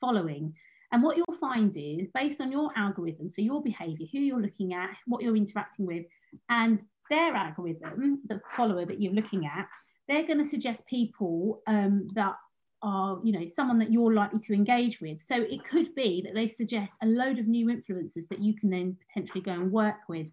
[0.00, 0.54] following.
[0.92, 4.74] And what you'll find is based on your algorithm, so your behavior, who you're looking
[4.74, 6.04] at, what you're interacting with,
[6.50, 9.66] and their algorithm, the follower that you're looking at,
[10.08, 12.34] they're going to suggest people um, that
[12.82, 15.22] are, you know, someone that you're likely to engage with.
[15.22, 18.68] So it could be that they suggest a load of new influencers that you can
[18.68, 20.26] then potentially go and work with.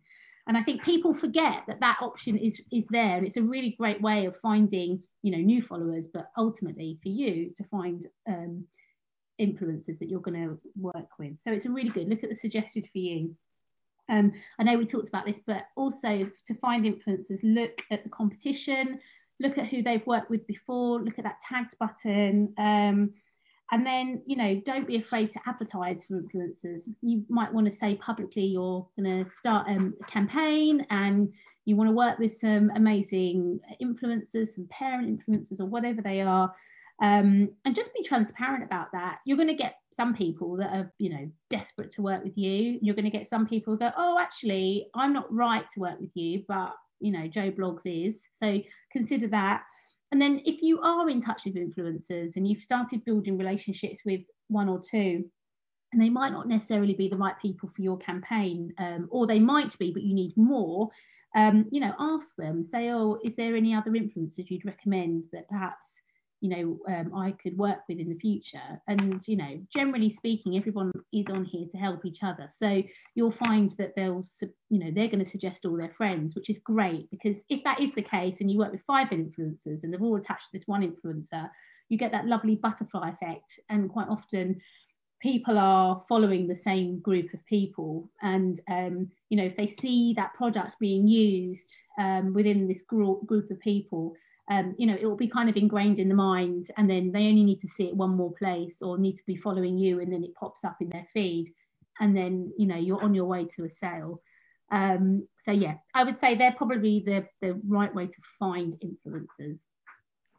[0.49, 3.75] And I think people forget that that option is is there, and it's a really
[3.79, 8.65] great way of finding, you know, new followers, but ultimately for you to find um,
[9.39, 11.39] influencers that you're going to work with.
[11.39, 13.35] So it's a really good look at the suggested for you.
[14.09, 18.09] Um, I know we talked about this, but also to find influencers, look at the
[18.09, 18.99] competition,
[19.39, 22.55] look at who they've worked with before, look at that tagged button.
[22.57, 23.13] Um,
[23.71, 26.83] and then, you know, don't be afraid to advertise for influencers.
[27.01, 31.31] You might want to say publicly you're going to start um, a campaign and
[31.65, 36.51] you want to work with some amazing influencers, some parent influencers, or whatever they are,
[37.01, 39.19] um, and just be transparent about that.
[39.23, 42.79] You're going to get some people that are you know desperate to work with you.
[42.81, 46.11] You're going to get some people go oh actually i'm not right to work with
[46.13, 48.21] you but you know joe blogs is.
[48.37, 48.61] So
[48.91, 49.63] consider that
[50.11, 54.21] and then if you are in touch with influencers and you've started building relationships with
[54.47, 55.23] one or two
[55.91, 59.39] and they might not necessarily be the right people for your campaign um, or they
[59.39, 60.89] might be but you need more
[61.35, 65.47] um, you know ask them say oh is there any other influencers you'd recommend that
[65.49, 65.85] perhaps
[66.41, 68.81] you know um, I could work with in the future.
[68.87, 72.49] And you know, generally speaking, everyone is on here to help each other.
[72.51, 72.81] So
[73.15, 74.25] you'll find that they'll
[74.69, 77.79] you know they're going to suggest all their friends, which is great because if that
[77.81, 80.67] is the case and you work with five influencers and they're all attached to this
[80.67, 81.49] one influencer,
[81.89, 83.59] you get that lovely butterfly effect.
[83.69, 84.61] And quite often
[85.21, 90.13] people are following the same group of people and um, you know if they see
[90.13, 94.15] that product being used um, within this group of people
[94.49, 97.27] um, you know, it will be kind of ingrained in the mind, and then they
[97.27, 100.11] only need to see it one more place or need to be following you, and
[100.11, 101.53] then it pops up in their feed,
[101.99, 104.21] and then you know you're on your way to a sale.
[104.71, 109.59] Um, so yeah, I would say they're probably the the right way to find influencers.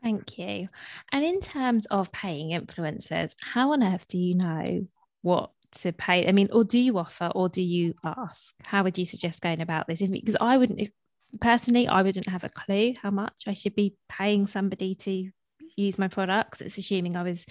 [0.02, 0.68] Thank you.
[1.12, 4.86] And in terms of paying influencers, how on earth do you know
[5.22, 5.50] what
[5.82, 6.26] to pay?
[6.26, 8.54] I mean, or do you offer or do you ask?
[8.64, 10.00] How would you suggest going about this?
[10.00, 10.90] Because I wouldn't, if
[11.40, 15.30] personally, I wouldn't have a clue how much I should be paying somebody to
[15.76, 16.60] use my products.
[16.60, 17.46] It's assuming I was,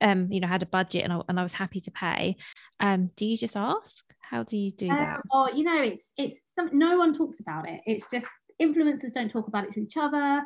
[0.00, 2.36] um, you know, had a budget and I, and I was happy to pay.
[2.80, 4.04] Um, do you just ask?
[4.18, 5.20] How do you do uh, that?
[5.32, 7.80] Oh, you know, it's it's some, no one talks about it.
[7.86, 8.26] It's just
[8.60, 10.42] influencers don't talk about it to each other.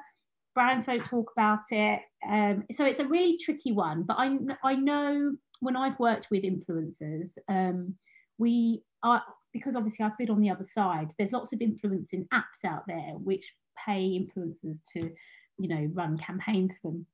[0.55, 2.01] Brands don't talk about it.
[2.27, 4.05] Um, so it's a really tricky one.
[4.05, 7.97] But I I know when I've worked with influencers, um,
[8.39, 9.23] we are
[9.55, 13.13] because obviously I've been on the other side, there's lots of influencing apps out there
[13.15, 13.55] which
[13.87, 15.11] pay influencers to,
[15.57, 17.07] you know, run campaigns for them.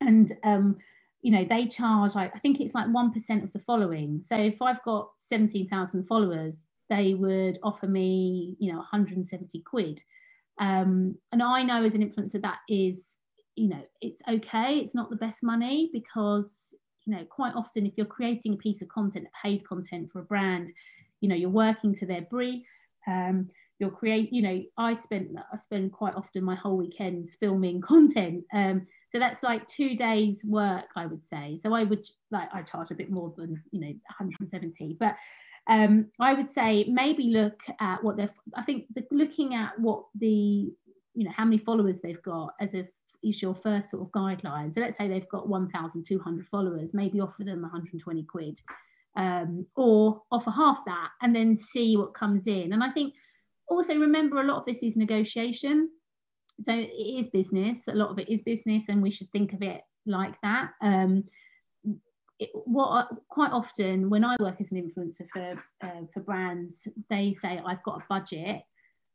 [0.00, 0.78] And um,
[1.22, 4.22] you know, they charge I, I think it's like 1% of the following.
[4.22, 6.56] So if I've got 17,000 followers,
[6.90, 10.02] they would offer me, you know, 170 quid.
[10.60, 13.16] Um, and I know as an influencer that is,
[13.56, 14.78] you know, it's okay.
[14.78, 16.74] It's not the best money because,
[17.06, 20.24] you know, quite often if you're creating a piece of content, paid content for a
[20.24, 20.72] brand,
[21.24, 22.66] you know you're working to their brief
[23.08, 23.48] um,
[23.78, 28.44] you'll create you know i spent i spend quite often my whole weekends filming content
[28.52, 31.58] um, so that's like two days work i would say.
[31.62, 35.16] So i would like i charge a bit more than you know 170 but
[35.66, 40.04] um, i would say maybe look at what they're i think the, looking at what
[40.20, 40.70] the
[41.14, 42.86] you know how many followers they've got as a
[43.22, 44.74] is your first sort of guideline.
[44.74, 48.60] So let's say they've got 1200 followers maybe offer them 120 quid
[49.16, 52.72] um, or offer half that and then see what comes in.
[52.72, 53.14] And I think
[53.68, 55.90] also remember a lot of this is negotiation.
[56.62, 59.62] So it is business, a lot of it is business, and we should think of
[59.62, 60.70] it like that.
[60.80, 61.24] Um,
[62.38, 66.86] it, what I, quite often when I work as an influencer for uh, for brands,
[67.10, 68.62] they say I've got a budget,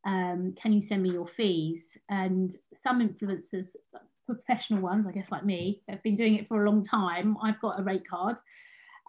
[0.06, 1.98] um, can you send me your fees?
[2.10, 3.68] And some influencers,
[4.26, 7.38] professional ones, I guess like me, have been doing it for a long time.
[7.42, 8.38] I've got a rate card.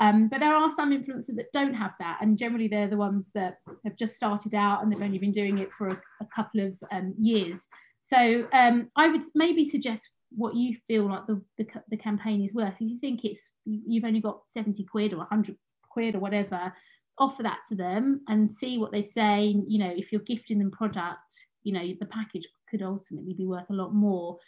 [0.01, 3.31] Um, but there are some influencers that don't have that, and generally they're the ones
[3.35, 6.61] that have just started out and they've only been doing it for a, a couple
[6.61, 7.61] of um, years.
[8.03, 12.55] So um, I would maybe suggest what you feel like the, the, the, campaign is
[12.55, 12.75] worth.
[12.81, 15.57] If you think it's you've only got 70 quid or 100
[15.91, 16.73] quid or whatever,
[17.19, 19.55] offer that to them and see what they say.
[19.67, 23.69] You know, if you're gifting them product, you know, the package could ultimately be worth
[23.71, 24.39] a lot more.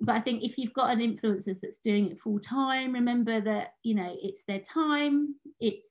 [0.00, 3.74] But I think if you've got an influencer that's doing it full time, remember that,
[3.82, 5.36] you know, it's their time.
[5.60, 5.86] It's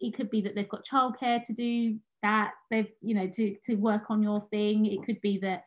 [0.00, 2.52] it could be that they've got childcare to do that.
[2.70, 4.86] They've, you know, to, to work on your thing.
[4.86, 5.64] It could be that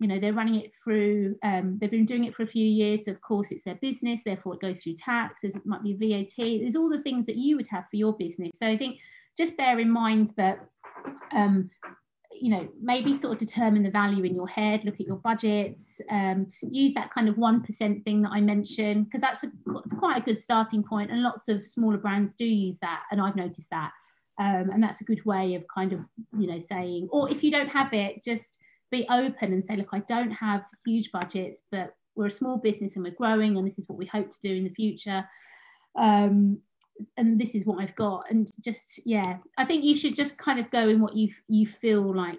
[0.00, 3.04] you know they're running it through um, they've been doing it for a few years
[3.04, 6.32] so of course it's their business therefore it goes through taxes it might be vat
[6.36, 8.98] there's all the things that you would have for your business so i think
[9.36, 10.68] just bear in mind that
[11.32, 11.70] um,
[12.32, 16.00] you know maybe sort of determine the value in your head look at your budgets
[16.10, 19.50] um, use that kind of 1% thing that i mentioned because that's a,
[19.84, 23.20] it's quite a good starting point and lots of smaller brands do use that and
[23.20, 23.92] i've noticed that
[24.40, 26.00] um, and that's a good way of kind of
[26.38, 28.58] you know saying or if you don't have it just
[28.90, 32.96] be open and say, look, I don't have huge budgets, but we're a small business
[32.96, 35.24] and we're growing, and this is what we hope to do in the future.
[35.96, 36.60] Um,
[37.16, 38.24] and this is what I've got.
[38.30, 41.66] And just yeah, I think you should just kind of go in what you you
[41.66, 42.38] feel like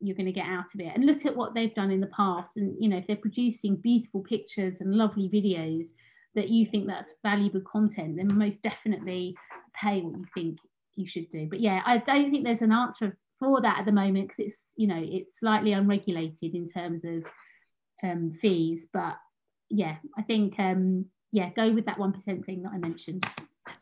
[0.00, 2.08] you're going to get out of it, and look at what they've done in the
[2.08, 2.52] past.
[2.56, 5.86] And you know, if they're producing beautiful pictures and lovely videos
[6.34, 9.36] that you think that's valuable content, then most definitely
[9.74, 10.58] pay what you think
[10.94, 11.46] you should do.
[11.48, 14.62] But yeah, I don't think there's an answer for that at the moment because it's
[14.76, 17.24] you know it's slightly unregulated in terms of
[18.02, 19.16] um, fees but
[19.70, 23.26] yeah i think um, yeah go with that 1% thing that i mentioned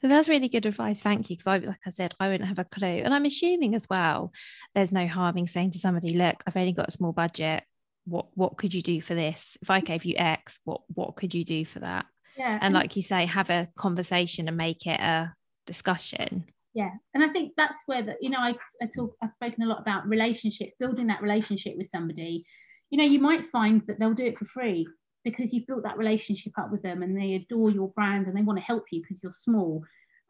[0.03, 2.65] that's really good advice thank you because I, like i said i wouldn't have a
[2.65, 3.03] clue.
[3.05, 4.33] And i'm assuming as well
[4.75, 7.65] there's no harm in saying to somebody look i've only got a small budget.
[8.05, 9.57] What what could you do for this?
[9.63, 12.07] If i gave you x what what could you do for that?
[12.37, 15.35] Yeah and like you say have a conversation and make it a
[15.67, 16.45] discussion.
[16.75, 19.67] Yeah and i think that's where that you know I, I talk i've spoken a
[19.67, 22.45] lot about relationship building that relationship with somebody.
[22.91, 24.87] You know you might find that they'll do it for free
[25.27, 28.43] because you've built that relationship up with them and they adore your brand and they
[28.43, 29.83] want to help you because you're small.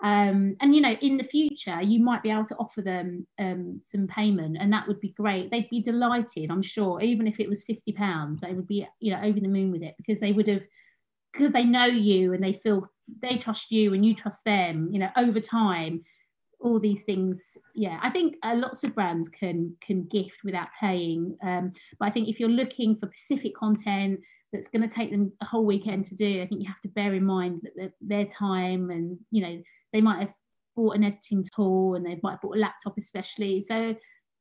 [0.02, 3.80] Um, and you know in the future you might be able to offer them um,
[3.82, 5.50] some payment and that would be great.
[5.50, 7.00] They'd be delighted i'm sure.
[7.00, 9.82] Even if it was 50 pounds they would be you know over the moon with
[9.82, 10.62] it because they would have
[11.32, 12.90] because they know you and they feel
[13.22, 16.02] they trust you and you trust them you know over time
[16.60, 17.42] all these things.
[17.74, 21.38] Yeah i think uh, lots of brands can can gift without paying.
[21.42, 24.20] Um, but i think if you're looking for specific content
[24.52, 26.42] that's going to take them a whole weekend to do.
[26.42, 30.00] I think you have to bear in mind that their time and you know they
[30.00, 30.32] might have
[30.74, 33.64] bought an editing tool and they might have bought a laptop especially.
[33.66, 33.96] So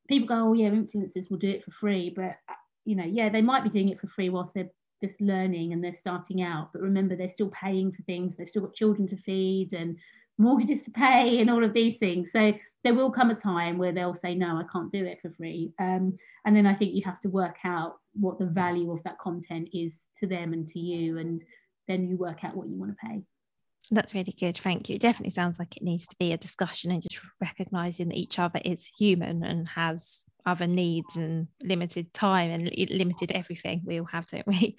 [0.08, 2.12] people go oh yeah influencers will do it for free.
[2.16, 4.70] But uh, you know yeah they might be doing it for free whilst they're
[5.01, 6.70] just learning and they're starting out.
[6.72, 8.36] But remember they're still paying for things.
[8.36, 9.97] They've still got children to feed and
[10.38, 12.32] mortgages to pay and all of these things.
[12.32, 12.53] So
[12.84, 15.74] there will come a time where they'll say, no, I can't do it for free.
[15.80, 19.20] Um, and then I think you have to work out what the value of that
[19.20, 21.18] content is to them and to you.
[21.18, 21.41] And
[21.88, 23.22] then you work out what you want to pay.
[23.91, 24.57] That's really good.
[24.57, 24.95] Thank you.
[24.95, 28.39] It definitely sounds like it needs to be a discussion and just recognizing that each
[28.39, 34.05] other is human and has other needs and limited time and limited everything we all
[34.05, 34.76] have, don't we?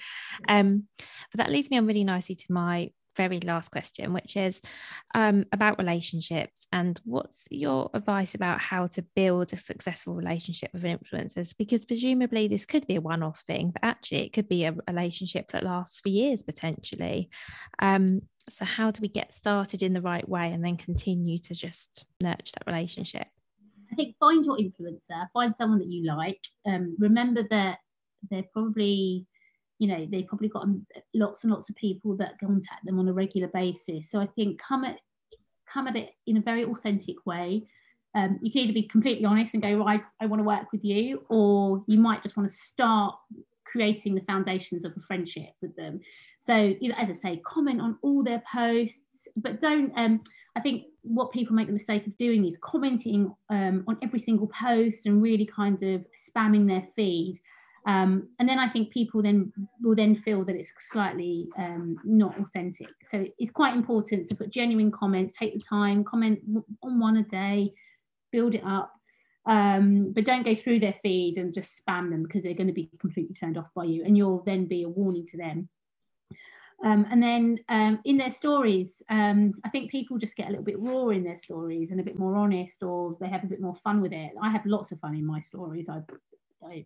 [0.49, 0.89] Um,
[1.33, 4.61] but that leads me on really nicely to my very last question, which is
[5.15, 10.83] um, about relationships and what's your advice about how to build a successful relationship with
[10.83, 11.57] influencers?
[11.57, 14.75] Because presumably this could be a one off thing, but actually it could be a
[14.89, 17.31] relationship that lasts for years potentially.
[17.79, 21.55] Um, so, how do we get started in the right way and then continue to
[21.55, 23.27] just nurture that relationship?
[23.91, 26.41] I think find your influencer, find someone that you like.
[26.65, 27.79] Um, remember that
[28.31, 29.27] they're probably
[29.79, 30.67] you know they've probably got
[31.15, 34.11] lots and lots of people that contact them on a regular basis.
[34.11, 34.99] So i think come at
[35.73, 37.67] come at it in a very authentic way.
[38.15, 40.83] Um, you can either be completely honest and go right i want to work with
[40.83, 43.15] you or you might just want to start
[43.67, 46.01] creating the foundations of a friendship with them.
[46.39, 50.23] So you know, as i say comment on all their posts but don't um,
[50.57, 54.49] i think what people make the mistake of doing is commenting um, on every single
[54.49, 57.41] post and really kind of spamming their feed
[57.87, 62.37] um, and then I think people then will then feel that it's slightly um, not
[62.39, 62.89] authentic.
[63.09, 66.41] So it's quite important to put genuine comments, take the time, comment
[66.83, 67.73] on one a day,
[68.33, 68.93] build it up.
[69.47, 72.73] Um, but don't go through their feed and just spam them because they're going to
[72.73, 75.69] be completely turned off by you and you'll then be a warning to them.
[76.85, 80.65] Um, and then um, in their stories, um, I think people just get a little
[80.65, 83.61] bit raw in their stories and a bit more honest, or they have a bit
[83.61, 84.33] more fun with it.
[84.43, 85.89] I have lots of fun in my stories.
[85.89, 86.01] I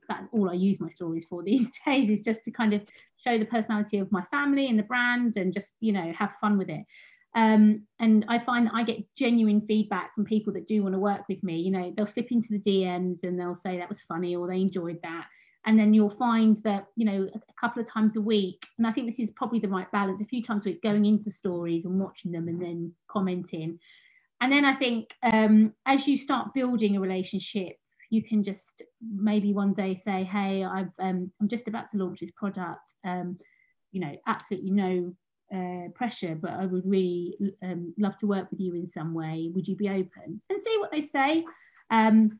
[0.08, 2.82] that's all I use my stories for these days is just to kind of
[3.16, 6.58] show the personality of my family and the brand and just you know have fun
[6.58, 6.84] with it
[7.34, 10.98] um, and I find that I get genuine feedback from people that do want to
[10.98, 11.58] work with me.
[11.58, 14.60] You know, they'll slip into the DMs and they'll say that was funny or they
[14.60, 15.26] enjoyed that.
[15.66, 18.92] And then you'll find that, you know, a couple of times a week, and I
[18.92, 21.84] think this is probably the right balance, a few times a week going into stories
[21.84, 23.78] and watching them and then commenting.
[24.40, 27.76] And then I think um, as you start building a relationship,
[28.10, 32.20] you can just maybe one day say, hey, I've, um, I'm just about to launch
[32.20, 32.92] this product.
[33.04, 33.38] Um,
[33.92, 35.14] you know, absolutely no
[35.54, 39.50] uh, pressure, but I would really um, love to work with you in some way.
[39.54, 40.42] Would you be open?
[40.50, 41.44] And see what they say.
[41.90, 42.38] Um,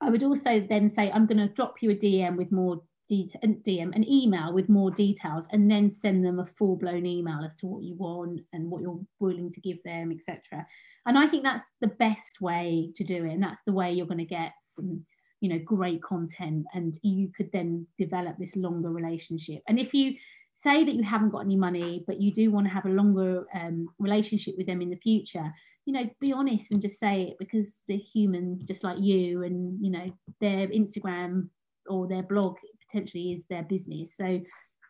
[0.00, 3.40] I would also then say, I'm going to drop you a DM with more detail,
[3.42, 7.56] DM, an email with more details, and then send them a full blown email as
[7.56, 10.66] to what you want and what you're willing to give them, etc.
[11.06, 14.06] And I think that's the best way to do it, and that's the way you're
[14.06, 15.04] going to get some,
[15.40, 19.62] you know, great content, and you could then develop this longer relationship.
[19.68, 20.14] And if you
[20.54, 23.46] say that you haven't got any money, but you do want to have a longer
[23.54, 25.52] um, relationship with them in the future,
[25.84, 29.78] you know, be honest and just say it because they're human, just like you, and
[29.84, 31.48] you know, their Instagram
[31.88, 32.56] or their blog
[32.86, 34.14] potentially is their business.
[34.16, 34.40] So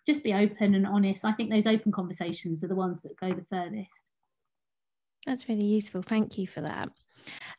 [0.06, 1.24] just be open and honest.
[1.24, 3.90] I think those open conversations are the ones that go the furthest.
[5.26, 6.02] That's really useful.
[6.02, 6.88] Thank you for that.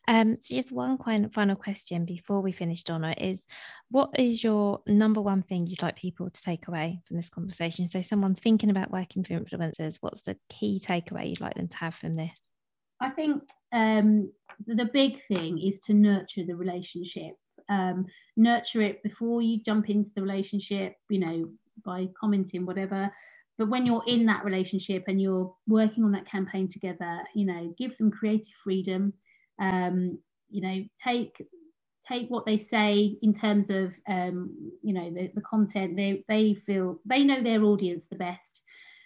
[0.07, 3.45] Um, so just one final question before we finish, Donna, is
[3.89, 7.87] what is your number one thing you'd like people to take away from this conversation?
[7.87, 11.77] So someone's thinking about working for influencers, what's the key takeaway you'd like them to
[11.77, 12.49] have from this?
[13.01, 14.31] I think um,
[14.65, 17.35] the big thing is to nurture the relationship.
[17.69, 21.49] Um, nurture it before you jump into the relationship, you know,
[21.85, 23.11] by commenting, whatever.
[23.59, 27.73] But when you're in that relationship and you're working on that campaign together, you know,
[27.77, 29.13] give them creative freedom
[29.59, 30.17] um,
[30.49, 31.41] you know take
[32.07, 35.95] take what they say in terms of um, you know the, the content.
[35.95, 38.61] They they feel they know their audience the best.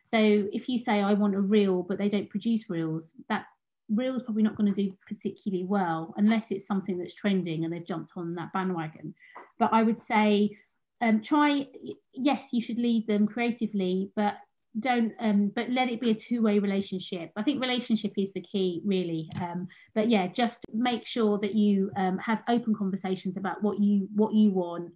[0.06, 3.46] So if you say i want a reel but they don't produce reels that
[3.90, 7.74] reel is probably not going to do particularly well unless it's something that's trending and
[7.74, 9.16] they've jumped on that bandwagon.
[9.60, 10.56] But i would say
[11.02, 11.68] um, try
[12.14, 14.36] yes you should lead them creatively but
[14.80, 17.32] don't um but let it be a two-way relationship.
[17.36, 19.30] I think relationship is the key really.
[19.40, 24.08] Um but yeah just make sure that you um, have open conversations about what you
[24.16, 24.92] what you want.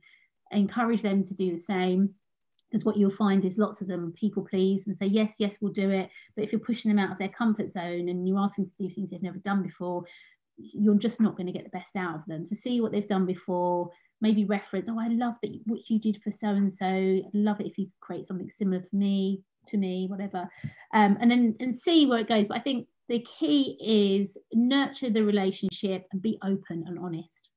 [0.52, 2.10] Encourage them to do the same.
[2.70, 5.72] Because what you'll find is lots of them people please and say yes yes we'll
[5.72, 6.10] do it.
[6.36, 8.94] But if you're pushing them out of their comfort zone and you're asking to do
[8.94, 10.06] things they've never done before
[10.58, 12.44] you're just not going to get the best out of them.
[12.48, 13.92] So see what they've done before.
[14.22, 17.22] Maybe reference oh i love that what you did for so and so.
[17.36, 20.50] Love it if you could create something similar for me to me, whatever,
[20.94, 22.48] um, and then and see where it goes.
[22.48, 27.50] But I think the key is nurture the relationship and be open and honest.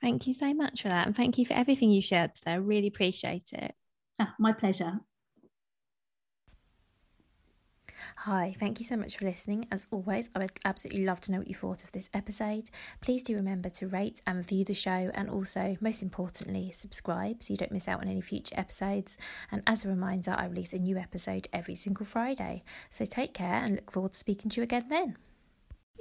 [0.00, 2.52] Thank you so much for that, and thank you for everything you shared today.
[2.52, 3.74] I really appreciate it.
[4.18, 5.00] Ah, my pleasure.
[8.18, 9.66] Hi, thank you so much for listening.
[9.70, 12.70] As always, I would absolutely love to know what you thought of this episode.
[13.00, 17.52] Please do remember to rate and review the show, and also, most importantly, subscribe so
[17.52, 19.18] you don't miss out on any future episodes.
[19.50, 22.64] And as a reminder, I release a new episode every single Friday.
[22.90, 25.16] So take care and look forward to speaking to you again then.